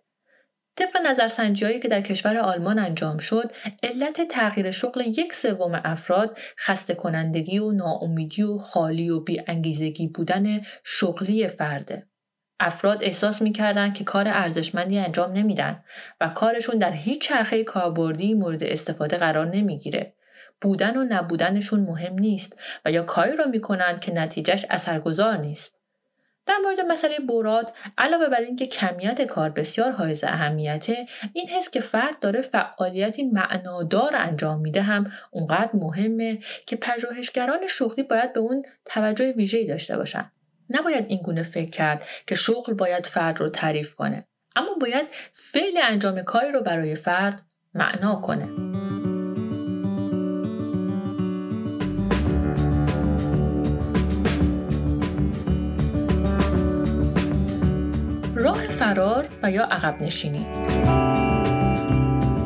[0.76, 6.94] طبق نظرسنجیهایی که در کشور آلمان انجام شد علت تغییر شغل یک سوم افراد خسته
[6.94, 12.06] کنندگی و ناامیدی و خالی و بیانگیزگی بودن شغلی فرده
[12.60, 15.84] افراد احساس می‌کردن که کار ارزشمندی انجام نمیدن
[16.20, 20.13] و کارشون در هیچ چرخه کاربردی مورد استفاده قرار نمی‌گیره
[20.64, 25.78] بودن و نبودنشون مهم نیست و یا کاری را می‌کنند که نتیجهش اثرگذار نیست.
[26.46, 31.80] در مورد مسئله براد علاوه بر اینکه کمیت کار بسیار حائز اهمیته این حس که
[31.80, 38.62] فرد داره فعالیتی معنادار انجام میده هم اونقدر مهمه که پژوهشگران شغلی باید به اون
[38.84, 40.30] توجه ویژه‌ای داشته باشن.
[40.70, 45.78] نباید این گونه فکر کرد که شغل باید فرد رو تعریف کنه اما باید فعل
[45.82, 47.42] انجام کاری رو برای فرد
[47.74, 48.93] معنا کنه.
[58.84, 60.46] فرار و یا عقب نشینی.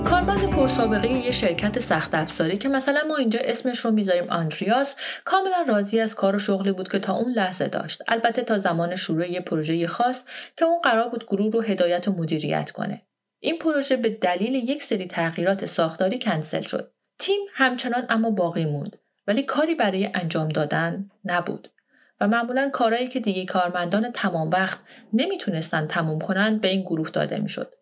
[0.05, 5.65] کارمند پرسابقه یه شرکت سخت افزاری که مثلا ما اینجا اسمش رو می‌ذاریم آندریاس کاملا
[5.69, 8.03] راضی از کار و شغلی بود که تا اون لحظه داشت.
[8.09, 10.25] البته تا زمان شروع یه پروژه خاص
[10.57, 13.03] که اون قرار بود گروه رو هدایت و مدیریت کنه.
[13.41, 16.93] این پروژه به دلیل یک سری تغییرات ساختاری کنسل شد.
[17.19, 18.97] تیم همچنان اما باقی موند
[19.27, 21.69] ولی کاری برای انجام دادن نبود.
[22.21, 24.79] و معمولا کارهایی که دیگه کارمندان تمام وقت
[25.13, 27.75] نمی‌تونستن تموم کنن به این گروه داده می‌شد.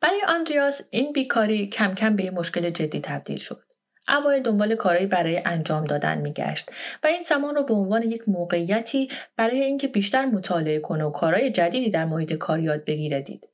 [0.00, 3.62] برای آندریاس این بیکاری کم کم به یه مشکل جدی تبدیل شد.
[4.08, 6.70] اوایل دنبال کارهایی برای انجام دادن میگشت
[7.02, 11.50] و این زمان رو به عنوان یک موقعیتی برای اینکه بیشتر مطالعه کنه و کارهای
[11.50, 13.46] جدیدی در محیط کار یاد بگیره دید.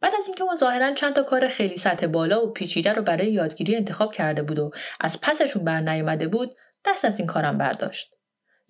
[0.00, 3.32] بعد از اینکه اون ظاهرا چند تا کار خیلی سطح بالا و پیچیده رو برای
[3.32, 6.50] یادگیری انتخاب کرده بود و از پسشون بر نیامده بود
[6.84, 8.19] دست از این کارم برداشت.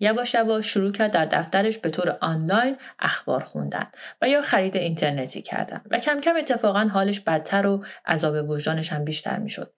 [0.01, 3.87] یواش یواش شروع کرد در دفترش به طور آنلاین اخبار خوندن
[4.21, 9.05] و یا خرید اینترنتی کردن و کم کم اتفاقا حالش بدتر و عذاب وجدانش هم
[9.05, 9.73] بیشتر می‌شد.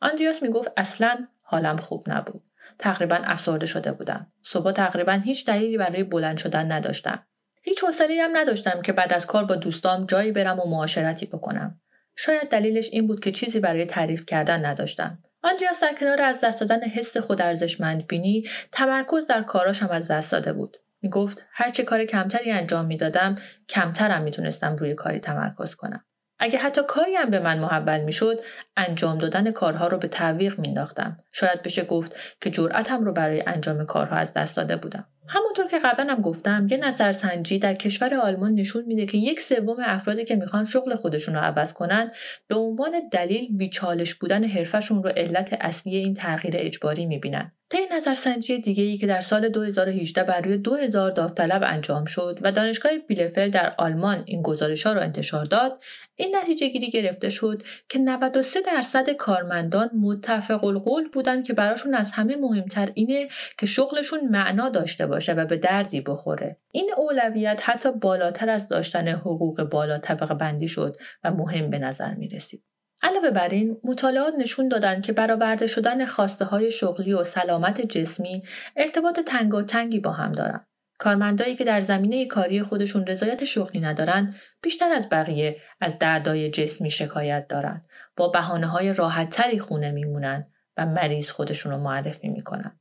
[0.00, 2.42] آندریاس می‌گفت اصلا حالم خوب نبود.
[2.78, 4.32] تقریبا افسرده شده بودم.
[4.42, 7.26] صبح تقریبا هیچ دلیلی برای بلند شدن نداشتم.
[7.62, 11.80] هیچ حوصله‌ای هم نداشتم که بعد از کار با دوستام جایی برم و معاشرتی بکنم.
[12.16, 15.18] شاید دلیلش این بود که چیزی برای تعریف کردن نداشتم.
[15.42, 20.10] آندریاس در کنار از دست دادن حس خود ارزشمند بینی تمرکز در کاراش هم از
[20.10, 20.76] دست داده بود.
[21.02, 23.34] می گفت هر چه کار کمتری انجام می‌دادم
[23.68, 26.04] کمترم می‌تونستم روی کاری تمرکز کنم.
[26.38, 28.40] اگه حتی کاری هم به من محول می‌شد
[28.76, 33.84] انجام دادن کارها رو به تعویق مینداختم شاید بشه گفت که جرأتم رو برای انجام
[33.84, 35.06] کارها از دست داده بودم.
[35.28, 39.76] همونطور که قبلا هم گفتم یه نظرسنجی در کشور آلمان نشون میده که یک سوم
[39.80, 42.10] افرادی که می‌خوان شغل خودشون رو عوض کنن
[42.48, 47.52] به عنوان دلیل بیچالش بودن حرفشون رو علت اصلی این تغییر اجباری می‌بینن.
[47.70, 52.52] طی نظرسنجی دیگه ای که در سال 2018 بر روی 2000 داوطلب انجام شد و
[52.52, 55.82] دانشگاه بیلفل در آلمان این گزارش ها را انتشار داد
[56.16, 62.12] این نتیجه گیری گرفته شد که 93 درصد کارمندان متفق القول بودند که براشون از
[62.12, 67.92] همه مهمتر اینه که شغلشون معنا داشته باشه و به دردی بخوره این اولویت حتی
[67.92, 72.75] بالاتر از داشتن حقوق بالا طبقه بندی شد و مهم به نظر می رسید.
[73.02, 78.42] علاوه بر این مطالعات نشون دادند که برآورده شدن خواسته های شغلی و سلامت جسمی
[78.76, 80.66] ارتباط تنگاتنگی با هم دارند.
[80.98, 86.90] کارمندایی که در زمینه کاری خودشون رضایت شغلی ندارن بیشتر از بقیه از دردای جسمی
[86.90, 87.84] شکایت دارن.
[88.16, 92.80] با بحانه های راحتتری خونه میمونن و مریض خودشون رو معرفی می‌کنن.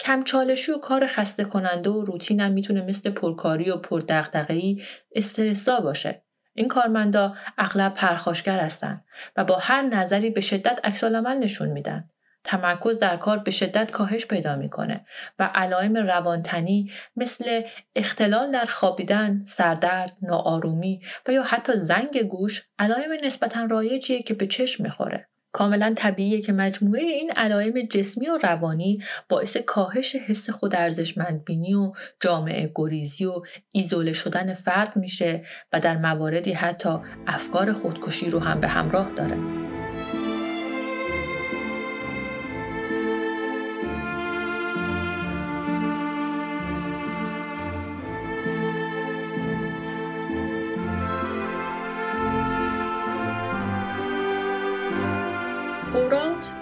[0.00, 4.82] کمچالشی و کار خسته کننده و روتین هم می‌تونه مثل پرکاری و پردقدقهی
[5.14, 6.23] استرسا باشه.
[6.54, 9.04] این کارمندا اغلب پرخاشگر هستند
[9.36, 12.10] و با هر نظری به شدت عکسالعمل نشون میدن
[12.44, 15.06] تمرکز در کار به شدت کاهش پیدا می‌کنه
[15.38, 17.62] و علائم روانتنی مثل
[17.94, 24.46] اختلال در خوابیدن، سردرد، ناآرومی و یا حتی زنگ گوش علائم نسبتا رایجیه که به
[24.46, 25.28] چشم می‌خوره.
[25.54, 30.74] کاملا طبیعیه که مجموعه این علائم جسمی و روانی باعث کاهش حس خود
[31.44, 38.30] بینی و جامعه گریزی و ایزوله شدن فرد میشه و در مواردی حتی افکار خودکشی
[38.30, 39.63] رو هم به همراه داره.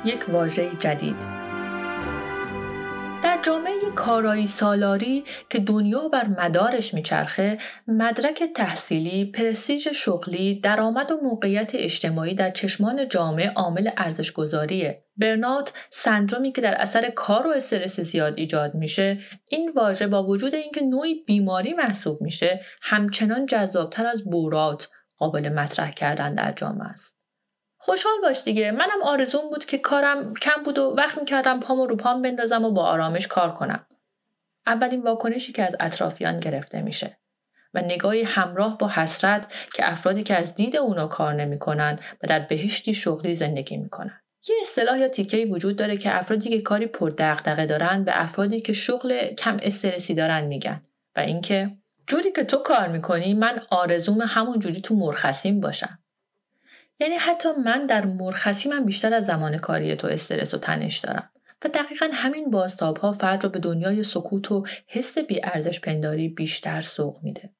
[0.04, 1.42] یک واژه جدید
[3.22, 11.16] در جامعه کارایی سالاری که دنیا بر مدارش میچرخه مدرک تحصیلی پرستیژ شغلی درآمد و
[11.22, 18.00] موقعیت اجتماعی در چشمان جامعه عامل ارزشگذاریه برنات سندرومی که در اثر کار و استرس
[18.00, 24.24] زیاد ایجاد میشه این واژه با وجود اینکه نوعی بیماری محسوب میشه همچنان جذابتر از
[24.24, 24.88] بورات
[25.18, 27.21] قابل مطرح کردن در جامعه است.
[27.84, 31.96] خوشحال باش دیگه منم آرزون بود که کارم کم بود و وقت می‌کردم پامو رو
[31.96, 33.86] پام بندازم و با آرامش کار کنم.
[34.66, 37.18] اولین واکنشی که از اطرافیان گرفته میشه
[37.74, 42.38] و نگاهی همراه با حسرت که افرادی که از دید اونا کار نمی‌کنن و در
[42.38, 44.20] بهشتی شغلی زندگی می‌کنن.
[44.48, 48.60] یه اصطلاح یا تیکه‌ای وجود داره که افرادی که کاری پر دغدغه دارن به افرادی
[48.60, 50.82] که شغل کم استرسی دارن میگن
[51.16, 51.70] و اینکه
[52.06, 55.98] جوری که تو کار می‌کنی من آرزوم همون جوری تو مرخصیم باشم
[57.02, 61.30] یعنی حتی من در مرخصیمم بیشتر از زمان کاری تو استرس و تنش دارم
[61.64, 66.80] و دقیقا همین باستاب ها فرد را به دنیای سکوت و حس ارزش پنداری بیشتر
[66.80, 67.50] سوق میده.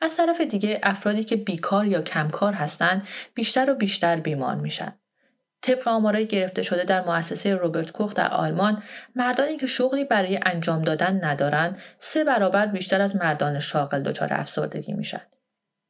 [0.00, 4.92] از طرف دیگه افرادی که بیکار یا کمکار هستند بیشتر و بیشتر بیمار میشن.
[5.62, 8.82] طبق آمارای گرفته شده در مؤسسه روبرت کوخ در آلمان
[9.14, 14.92] مردانی که شغلی برای انجام دادن ندارند سه برابر بیشتر از مردان شاغل دچار افسردگی
[14.92, 15.22] میشن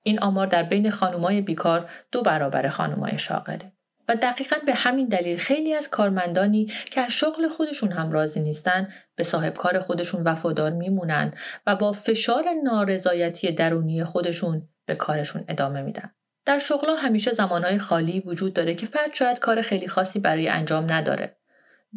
[0.07, 3.73] این آمار در بین خانمای بیکار دو برابر خانمای شاغله
[4.09, 8.89] و دقیقا به همین دلیل خیلی از کارمندانی که از شغل خودشون هم راضی نیستن
[9.17, 11.35] به صاحب کار خودشون وفادار میمونن
[11.67, 16.11] و با فشار نارضایتی درونی خودشون به کارشون ادامه میدن.
[16.45, 20.93] در شغلا همیشه زمانهای خالی وجود داره که فرد شاید کار خیلی خاصی برای انجام
[20.93, 21.37] نداره.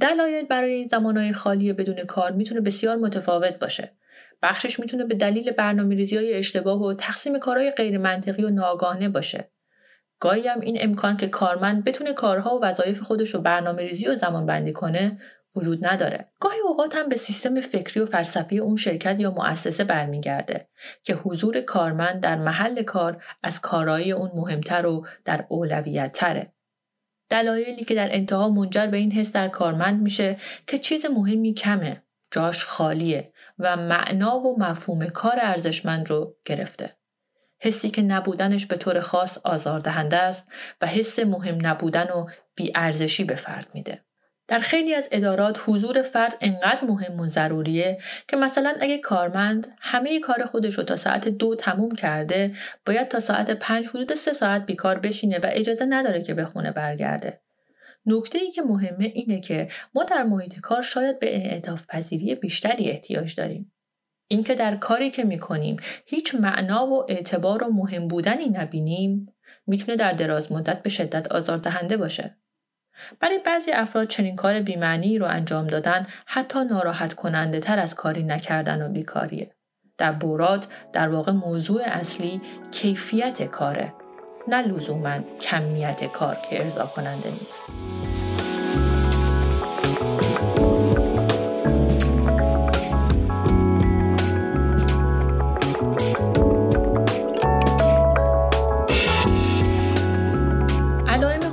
[0.01, 3.98] دلایل برای این زمانهای خالی بدون کار می‌تونه بسیار متفاوت باشه.
[4.41, 9.10] بخشش می‌تونه به دلیل برنامه ریزی های اشتباه و تقسیم کارهای غیر منطقی و ناگاهانه
[9.10, 9.52] باشه.
[10.19, 14.15] گاهی هم این امکان که کارمند بتونه کارها و وظایف خودش رو برنامه ریزی و
[14.15, 15.17] زمان بندی کنه
[15.56, 16.32] وجود نداره.
[16.39, 20.67] گاهی اوقات هم به سیستم فکری و فلسفی اون شرکت یا مؤسسه برمیگرده
[21.04, 26.54] که حضور کارمند در محل کار از کارایی اون مهمتر و در اولویت تره.
[27.30, 32.04] دلایلی که در انتها منجر به این حس در کارمند میشه که چیز مهمی کمه،
[32.32, 36.95] جاش خالیه و معنا و مفهوم کار ارزشمند رو گرفته.
[37.61, 40.47] حسی که نبودنش به طور خاص آزاردهنده است
[40.81, 44.01] و حس مهم نبودن و بیارزشی به فرد میده.
[44.47, 50.19] در خیلی از ادارات حضور فرد انقدر مهم و ضروریه که مثلا اگه کارمند همه
[50.19, 54.65] کار خودش رو تا ساعت دو تموم کرده باید تا ساعت پنج حدود سه ساعت
[54.65, 57.41] بیکار بشینه و اجازه نداره که به خونه برگرده.
[58.05, 62.89] نکته ای که مهمه اینه که ما در محیط کار شاید به انعطاف پذیری بیشتری
[62.89, 63.73] احتیاج داریم.
[64.27, 69.33] اینکه در کاری که می‌کنیم هیچ معنا و اعتبار و مهم بودنی نبینیم
[69.67, 72.38] می‌تونه در دراز مدت به شدت آزاردهنده باشه.
[73.19, 78.23] برای بعضی افراد چنین کار بیمعنی رو انجام دادن حتی ناراحت کننده تر از کاری
[78.23, 79.51] نکردن و بیکاریه.
[79.97, 83.93] در بورات در واقع موضوع اصلی کیفیت کاره
[84.49, 87.63] نه لزوما کمیت کار که ارضا کننده نیست.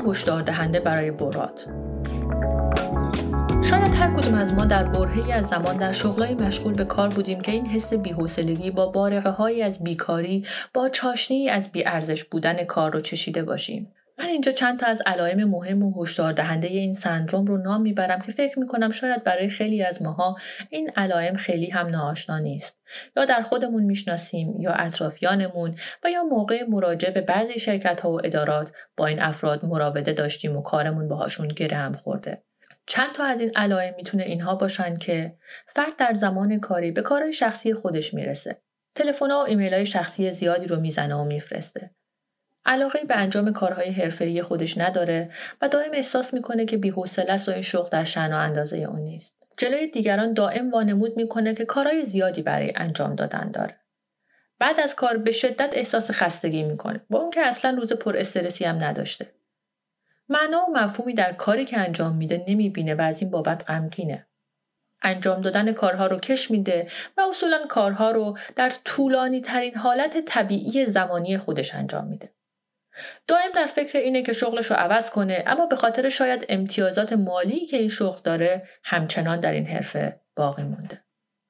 [0.09, 1.67] هشدار دهنده برای برات
[3.71, 7.41] شاید هر کدوم از ما در برهی از زمان در شغلای مشغول به کار بودیم
[7.41, 12.93] که این حس بیحوصلگی با بارقه هایی از بیکاری با چاشنی از بیارزش بودن کار
[12.93, 13.93] رو چشیده باشیم.
[14.19, 18.21] من اینجا چند تا از علائم مهم و هشدار دهنده این سندروم رو نام می‌برم
[18.21, 20.37] که فکر می‌کنم شاید برای خیلی از ماها
[20.71, 22.81] این علائم خیلی هم ناآشنا نیست.
[23.17, 25.75] یا در خودمون می‌شناسیم یا اطرافیانمون
[26.05, 30.57] و یا موقع مراجعه به بعضی شرکت ها و ادارات با این افراد مراوده داشتیم
[30.57, 32.46] و کارمون باهاشون گره هم خورده.
[32.87, 37.33] چند تا از این علائم می‌تونه اینها باشن که فرد در زمان کاری به کارهای
[37.33, 38.63] شخصی خودش می‌رسه
[38.95, 41.91] تلفن و ایمیل های شخصی زیادی رو می‌زنه و میفرسته
[42.67, 45.31] علاقه به انجام کارهای حرفه‌ای خودش نداره
[45.63, 49.01] و دائم احساس می‌کنه که بی‌حوصله است و این شغل در شأن و اندازه اون
[49.01, 49.37] نیست.
[49.57, 53.77] جلوی دیگران دائم وانمود می‌کنه که کارهای زیادی برای انجام دادن داره.
[54.59, 58.65] بعد از کار به شدت احساس خستگی می‌کنه با اون که اصلا روز پر استرسی
[58.65, 59.36] هم نداشته.
[60.29, 64.27] معنا و مفهومی در کاری که انجام میده نمی‌بینه و از این بابت غمگینه.
[65.03, 70.87] انجام دادن کارها رو کش میده و اصولا کارها رو در طولانی ترین حالت طبیعی
[70.87, 72.33] زمانی خودش انجام میده.
[73.27, 77.67] دائم در فکر اینه که شغلش رو عوض کنه اما به خاطر شاید امتیازات مالی
[77.67, 81.06] که این شغل داره همچنان در این حرفه باقی مونده.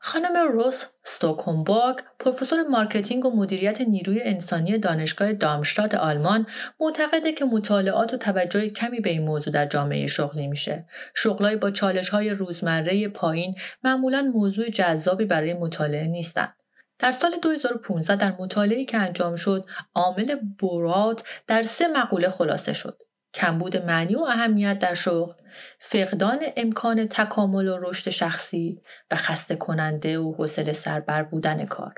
[0.07, 6.47] خانم روت ستوک هومبورگ پروفسور marketing و مدیریت نیروی انسانی دانشگاه دارمشتات آلمان
[6.81, 10.87] معتقده که مطالعات و توجه کمی به این موضوع در جامعه شغلی میشه.
[11.15, 13.55] شغلای با چالش های روزمره پایین
[13.85, 16.57] معمولا موضوع جذابی برای مطالعه نیستند.
[16.99, 23.03] در سال 2015 در مطالعه‌ای که انجام شد عامل برات در سه مقوله خلاصه شد
[23.37, 25.33] کمبود معنی و اهمیت در شغل
[25.79, 28.81] فقدان امکان تکامل و رشد شخصی
[29.11, 31.95] و خسته کننده و حوصله سربر بودن کار.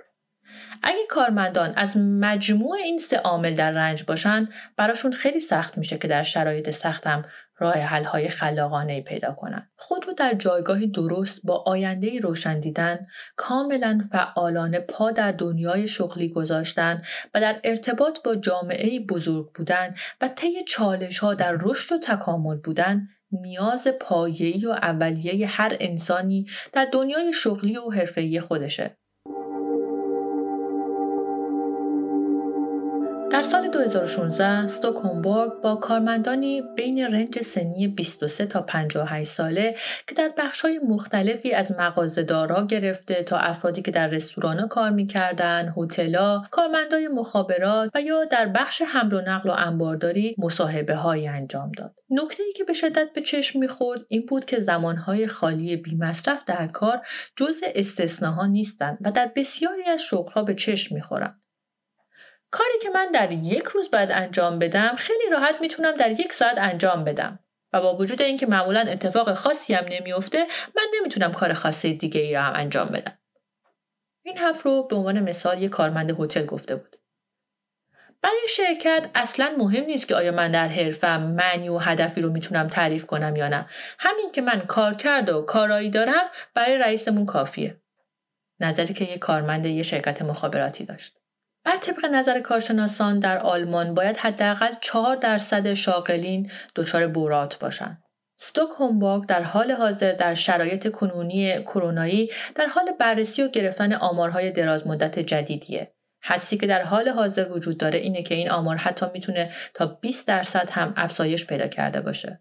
[0.82, 6.09] اگه کارمندان از مجموع این سه عامل در رنج باشن براشون خیلی سخت میشه که
[6.09, 7.24] در شرایط سختم
[7.59, 9.70] راه حل های خلاقانه پیدا کنند.
[9.76, 12.98] خود رو در جایگاهی درست با آینده روشن دیدن،
[13.36, 17.02] کاملا فعالانه پا در دنیای شغلی گذاشتن
[17.34, 22.56] و در ارتباط با جامعه بزرگ بودن و طی چالش ها در رشد و تکامل
[22.56, 28.97] بودن نیاز پایه‌ای و اولیه هر انسانی در دنیای شغلی و حرفه‌ای خودشه.
[33.39, 39.76] در سال 2016 هومبورگ با کارمندانی بین رنج سنی 23 تا 58 ساله
[40.07, 46.47] که در بخش‌های مختلفی از مغازه‌دارا گرفته تا افرادی که در رستورانا کار می‌کردند، هتل‌ها،
[46.51, 51.95] کارمندای مخابرات و یا در بخش حمل و نقل و انبارداری مصاحبه‌هایی انجام داد.
[52.11, 57.01] نکته‌ای که به شدت به چشم می‌خورد این بود که زمانهای خالی بی‌مصرف در کار
[57.36, 61.41] جزء استثناها نیستند و در بسیاری از شغل‌ها به چشم می‌خورند.
[62.51, 66.59] کاری که من در یک روز باید انجام بدم خیلی راحت می‌تونم در یک ساعت
[66.59, 67.38] انجام بدم.
[67.72, 70.46] و با وجود اینکه معمولا اتفاق خاصی هم نمیفته
[70.76, 73.18] من نمی‌تونم کار خاصی دیگه ای را هم انجام بدم.
[74.22, 76.96] این حرف رو به عنوان مثال یک کارمند هتل گفته بود.
[78.22, 82.68] برای شرکت اصلا مهم نیست که آیا من در حرفم معنی و هدفی رو می‌تونم
[82.68, 83.66] تعریف کنم یا نه.
[83.99, 86.24] همین که من کار کرد و کارایی دارم
[86.55, 87.76] برای رئیسمون کافیه.
[88.61, 91.14] نظری که یک کارمند یه شرکت مخابراتی داشت.
[91.64, 98.02] بر طبق نظر کارشناسان در آلمان باید حداقل 4 درصد شاغلین دچار بورات باشند.
[98.40, 104.50] ستوک هومباگ در حال حاضر در شرایط کنونی کرونایی در حال بررسی و گرفتن آمارهای
[104.50, 105.92] دراز مدت جدیدیه.
[106.22, 110.28] حدسی که در حال حاضر وجود داره اینه که این آمار حتی می‌تونه تا 20
[110.28, 112.40] درصد هم افزایش پیدا کرده باشه.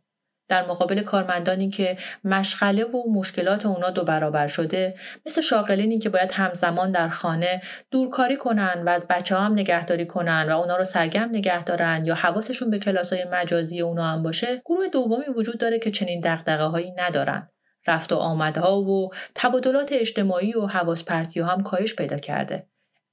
[0.50, 4.93] در مقابل کارمندانی که مشغله و مشکلات اونا دو برابر شده
[5.26, 10.45] مثل شاغلینی که باید همزمان در خانه دورکاری کنن و از بچه هم نگهداری کنن
[10.50, 14.62] و اونا رو سرگرم نگه دارن یا حواسشون به کلاس های مجازی اونا هم باشه
[14.66, 17.50] گروه دومی وجود داره که چنین دقدقه هایی ندارن.
[17.88, 22.68] رفت و آمدها و تبادلات اجتماعی و حواس پرتی هم کاهش پیدا کرده.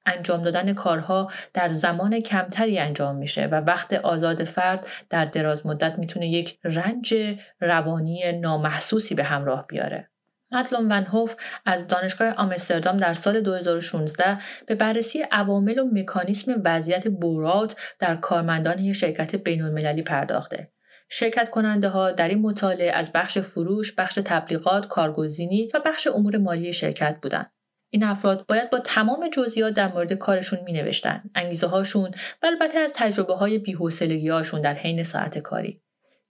[0.07, 5.98] انجام دادن کارها در زمان کمتری انجام میشه و وقت آزاد فرد در دراز مدت
[5.98, 7.14] می‌تونه یک رنج
[7.61, 10.11] روانی نامحسوسی به همراه بیاره.
[10.52, 11.36] مدلون ونهوف
[11.66, 18.78] از دانشگاه آمستردام در سال 2016 به بررسی عوامل و مکانیسم وضعیت بورات در کارمندان
[18.78, 20.72] یک شرکت بین المللی پرداخته.
[21.09, 26.38] شرکت کننده ها در این مطالعه از بخش فروش، بخش تبلیغات، کارگزینی و بخش امور
[26.38, 27.53] مالی شرکت بودند.
[27.95, 32.11] این افراد باید با تمام جزئیات در مورد کارشون می نوشتن، انگیزه هاشون
[32.42, 35.80] و البته از تجربه های بی‌حوصلگی هاشون در حین ساعت کاری.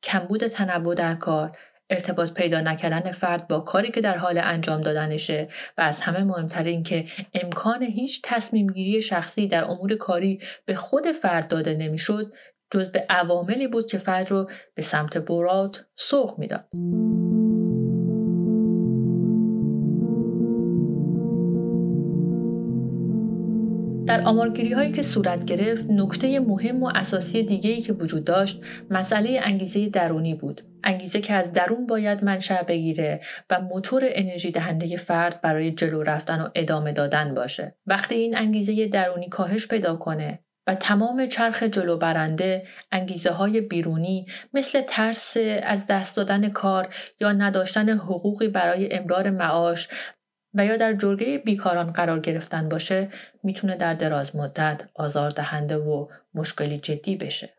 [0.03, 1.57] کمبود تنوع در کار،
[1.91, 5.49] ارتباط پیدا نکردن فرد با کاری که در حال انجام دادنشه
[5.79, 7.05] و از همه مهمتر این که
[7.35, 12.33] امکان هیچ تصمیم گیری شخصی در امور کاری به خود فرد داده نمی‌شد
[12.71, 16.69] جز به عواملی بود که فرد رو به سمت برات سوق می‌داد.
[24.15, 28.61] در آمارگیری هایی که صورت گرفت نکته مهم و اساسی دیگه ای که وجود داشت
[28.91, 30.63] مسئله انگیزه درونی بود.
[30.85, 36.41] انگیزه که از درون باید منشأ بگیره و موتور انرژی دهنده فرد برای جلو رفتن
[36.41, 37.77] و ادامه دادن باشه.
[37.87, 44.27] وقتی این انگیزه درونی کاهش پیدا کنه و تمام چرخ جلو برنده انگیزه های بیرونی
[44.53, 49.89] مثل ترس از دست دادن کار یا نداشتن حقوقی برای امرار معاش
[50.55, 53.09] و یا در جرگه بیکاران قرار گرفتن باشه
[53.43, 57.55] می‌تونه در دراز مدت آزار دهنده و مشکلی جدی بشه.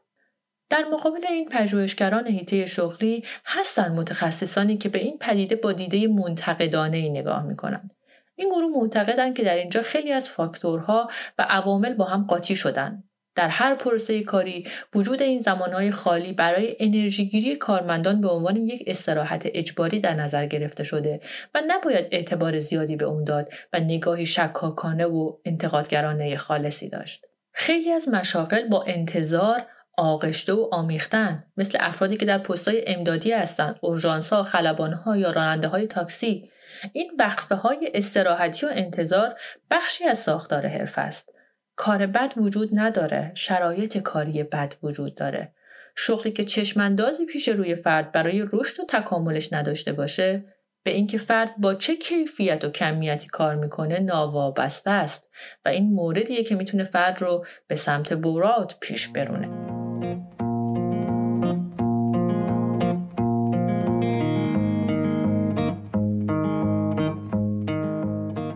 [0.69, 6.97] در مقابل این پژوهشگران حیطه شغلی هستن متخصصانی که به این پدیده با دیده منتقدانه
[6.97, 7.89] ای نگاه می‌کنن.
[8.35, 13.03] این گروه معتقدند که در اینجا خیلی از فاکتورها و عوامل با هم قاطی شدن
[13.35, 19.43] در هر پروسه کاری وجود این زمانهای خالی برای انرژیگیری کارمندان به عنوان یک استراحت
[19.45, 21.19] اجباری در نظر گرفته شده
[21.55, 27.25] و نباید اعتبار زیادی به اون داد و نگاهی شکاکانه و انتقادگرانه خالصی داشت.
[27.51, 29.61] خیلی از مشاغل با انتظار
[29.97, 35.87] آغشته و آمیختن مثل افرادی که در پستهای امدادی هستند اورژانسها خلبانها یا راننده های
[35.87, 36.49] تاکسی
[36.93, 39.35] این وقفه های استراحتی و انتظار
[39.71, 41.34] بخشی از ساختار حرف است
[41.75, 45.53] کار بد وجود نداره شرایط کاری بد وجود داره.
[45.95, 50.45] شغلی که چشماندازی پیش روی فرد برای رشد و تکاملش نداشته باشه
[50.83, 55.29] به اینکه فرد با چه کیفیت و کمیتی کار می‌کنه ناوابسته است
[55.65, 59.49] و این موردیه که می‌تونه فرد رو به سمت بورات پیش برونه.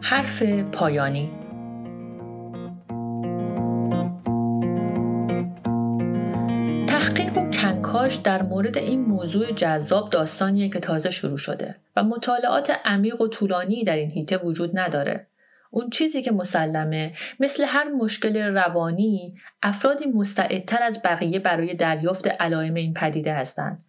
[0.01, 1.38] حرف پایانی
[7.19, 12.71] تحقیق و کنکاش در مورد این موضوع جذاب داستانیه که تازه شروع شده و مطالعات
[12.85, 15.27] عمیق و طولانی در این هیته وجود نداره.
[15.71, 22.73] اون چیزی که مسلمه مثل هر مشکل روانی افرادی مستعدتر از بقیه برای دریافت علائم
[22.73, 23.83] این پدیده هستند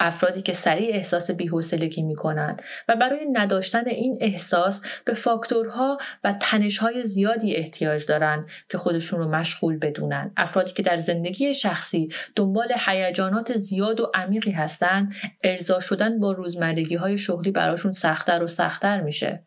[0.00, 7.04] افرادی که سریع احساس بیحوصلگی می‌کنند و برای نداشتن این احساس به فاکتورها و تنشهای
[7.04, 10.32] زیادی احتیاج دارند که خودشون رو مشغول بدونن.
[10.36, 16.94] افرادی که در زندگی شخصی دنبال هیجانات زیاد و عمیقی هستند ارضا شدن با روزمرگی
[16.94, 19.42] های شغلی براشون سختتر و سختتر میشه.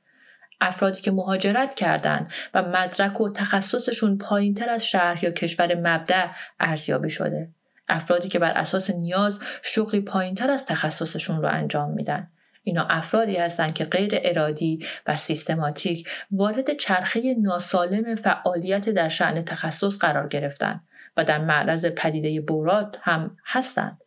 [0.61, 6.27] افرادی که مهاجرت کردند و مدرک و تخصصشون پایینتر از شهر یا کشور مبدع
[6.59, 7.49] ارزیابی شده.
[7.89, 12.27] افرادی که بر اساس نیاز شغلی پایینتر از تخصصشون رو انجام میدن
[12.63, 19.97] اینا افرادی هستند که غیر ارادی و سیستماتیک وارد چرخه ناسالم فعالیت در شعن تخصص
[19.97, 20.81] قرار گرفتن
[21.17, 24.01] و در معرض پدیده بورات هم هستند.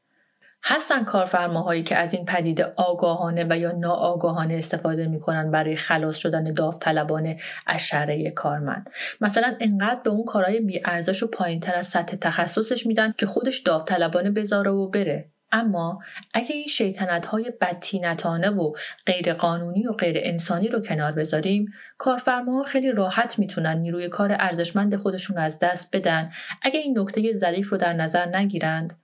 [0.64, 6.54] هستن کارفرماهایی که از این پدیده آگاهانه و یا ناآگاهانه استفاده می‌کنن برای خلاص شدن
[6.54, 7.36] داوطلبانه
[7.66, 8.90] از شرعه کارمند
[9.20, 14.30] مثلا انقدر به اون کارهای بیارزش و پایینتر از سطح تخصصش میدن که خودش داوطلبانه
[14.30, 15.28] بذاره و بره.
[15.52, 15.98] اما
[16.34, 18.72] اگه این شیطنت های بدتینتانه و
[19.06, 21.66] غیر قانونی و غیر انسانی رو کنار بذاریم
[21.98, 26.30] کارفرماها خیلی راحت می‌تونن نیروی کار ارزشمند خودشون از دست بدن.
[26.62, 29.01] اگه این نکته ظریف رو در نظر نگیرند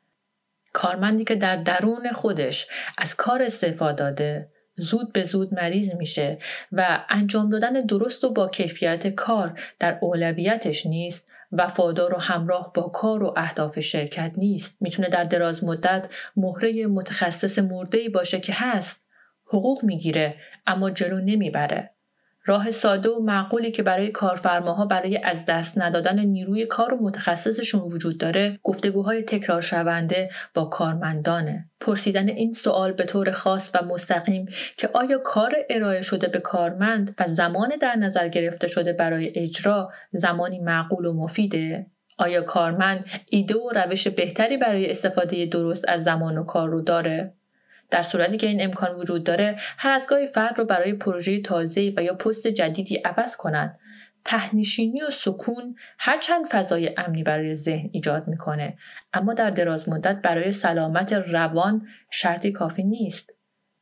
[0.73, 2.67] کارمندی که در درون خودش
[2.99, 6.39] از کار استفاده داده زود به زود مریض میشه
[6.73, 12.83] و انجام دادن درست و با کیفیت کار در اولویتش نیست وفادار و همراه با
[12.83, 14.83] کار و اهداف شرکت نیست.
[14.83, 19.07] می‌تونه در دراز مدت مهره متخصص مرده باشه که هست
[19.47, 20.35] حقوق می‌گیره
[20.67, 21.91] اما جلو نمی‌بره.
[22.49, 27.81] راه ساده و معقولی که برای کارفرماها برای از دست ندادن نیروی کار و متخصصشون
[27.81, 31.71] وجود داره گفتگوهای تکرار شونده با کارمندانه.
[31.81, 34.47] پرسیدن این سوال به طور خاص و مستقیم
[34.77, 39.91] که آیا کار ارائه شده به کارمند و زمان در نظر گرفته شده برای اجرا
[40.13, 41.87] زمانی معقول و مفیده؟
[42.19, 47.38] آیا کارمند ایده و روش بهتری برای استفاده درست از زمان و کار رو داره؟
[47.91, 51.93] در صورتی که این امکان وجود داره هر از گاهی فرد رو برای پروژه تازه
[51.97, 53.79] و یا پست جدیدی عوض کنند.
[54.25, 58.77] تهنشینی و سکون هرچند فضای امنی برای ذهن ایجاد می‌کنه.
[59.13, 63.38] اما در دراز مدت برای سلامت روان شرطی کافی نیست.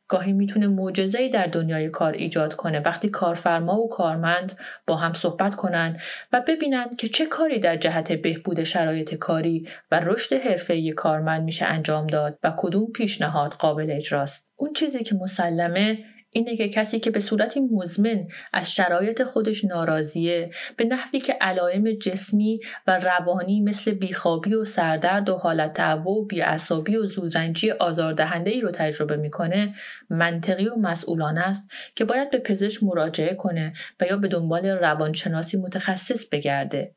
[0.08, 5.54] گاهی می‌تونه معجزه‌ای در دنیای کار ایجاد کنه وقتی کارفرما و کارمند با هم صحبت
[5.54, 6.00] کنند
[6.32, 11.64] و ببینند که چه کاری در جهت بهبود شرایط کاری و رشد حرفه‌ای کارمند میشه
[11.64, 14.52] انجام داد و کدوم پیشنهاد قابل اجراست.
[14.56, 15.98] اون چیزی که مسلمه
[16.36, 21.92] اینه که کسی که به صورتی مزمن از شرایط خودش ناراضیه به نحوی که علائم
[21.92, 28.50] جسمی و روانی مثل بیخوابی و سردرد و حالت تعو و بیعصابی و زوزنجی آزاردهنده
[28.50, 29.74] ای رو تجربه می‌کنه
[30.10, 35.56] منطقی و مسئولانه است که باید به پزشک مراجعه کنه و یا به دنبال روانشناسی
[35.56, 36.94] متخصص بگرده.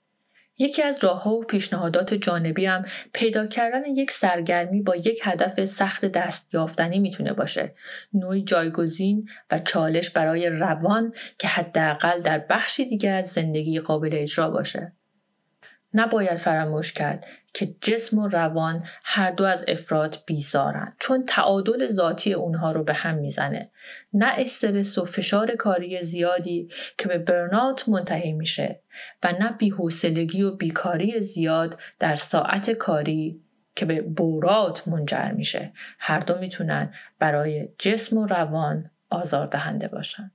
[0.59, 6.05] یکی از راهها و پیشنهادات جانبی هم پیدا کردن یک سرگرمی با یک هدف سخت
[6.05, 7.75] دست یافتنی می‌تونه باشه.
[8.13, 14.49] نوعی جایگزین و چالش برای روان که حداقل در بخشی دیگه از زندگی قابل اجرا
[14.49, 14.93] باشه.
[15.93, 20.95] نباید فراموش کرد که جسم و روان هر دو از افراد بیزارن.
[20.99, 23.71] چون تعادل ذاتی اونها رو به هم می‌زنه.
[24.13, 28.81] نه استرس و فشار کاری زیادی که به برنات منتهی میشه
[29.23, 33.41] و نه بیحوصلگی و بیکاری زیاد در ساعت کاری
[33.75, 35.73] که به بورات منجر میشه.
[35.99, 40.31] هر دو می‌تونن برای جسم و روان آزاردهنده باشن.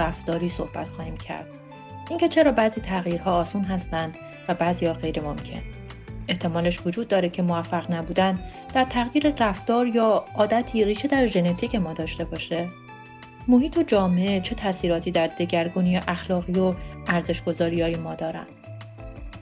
[0.00, 1.46] رفتاری صحبت خواهیم کرد.
[2.10, 4.14] اینکه چرا بعضی تغییرها آسون هستند
[4.48, 5.62] و بعضی غیر ممکن.
[6.28, 8.40] احتمالش وجود داره که موفق نبودن
[8.74, 12.68] در تغییر رفتار یا عادتی ریشه در ژنتیک ما داشته باشه.
[13.48, 16.74] محیط و جامعه چه تاثیراتی در دگرگونی اخلاقی و
[17.06, 18.46] ارزشگذاری های ما دارن.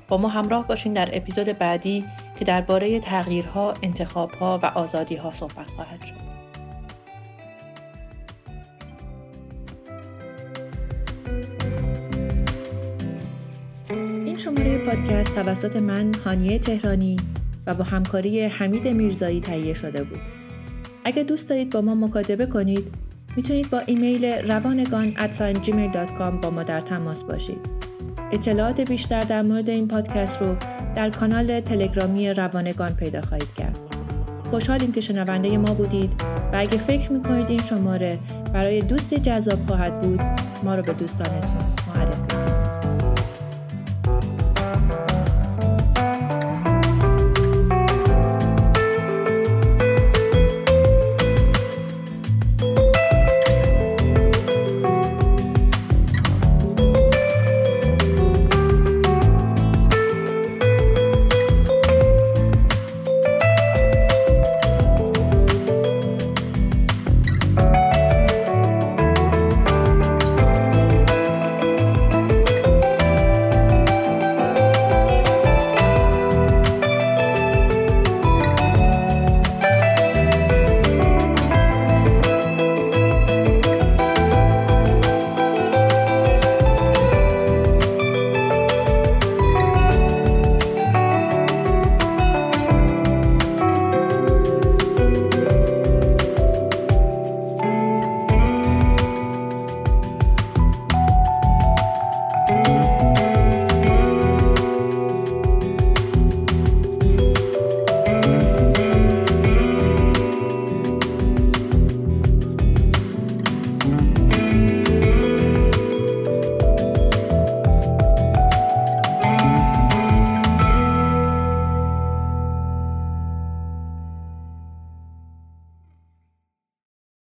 [0.09, 2.05] با ما همراه باشین در اپیزود بعدی
[2.39, 6.38] که درباره تغییرها، انتخابها و آزادیها صحبت خواهد شد.
[14.39, 17.17] شماره پادکست توسط من هانیه تهرانی
[17.67, 20.19] و با همکاری حمید میرزایی تهیه شده بود.
[21.05, 22.85] اگه دوست دارید با ما مکاتبه کنید
[23.37, 25.15] می‌تونید با ایمیل روانگان
[26.43, 27.59] با ما در تماس باشید.
[28.33, 30.57] اطلاعات بیشتر در مورد این پادکست رو
[30.97, 33.79] در کانال تلگرامی روانگان پیدا خواهید کرد.
[34.51, 36.23] خوشحالیم که شنونده ما بودید
[36.53, 38.19] و اگه فکر می‌کنید این شماره
[38.53, 40.23] برای دوستی جذاب خواهد بود
[40.65, 41.59] ما رو به دوستانتون
[41.95, 42.38] معرفی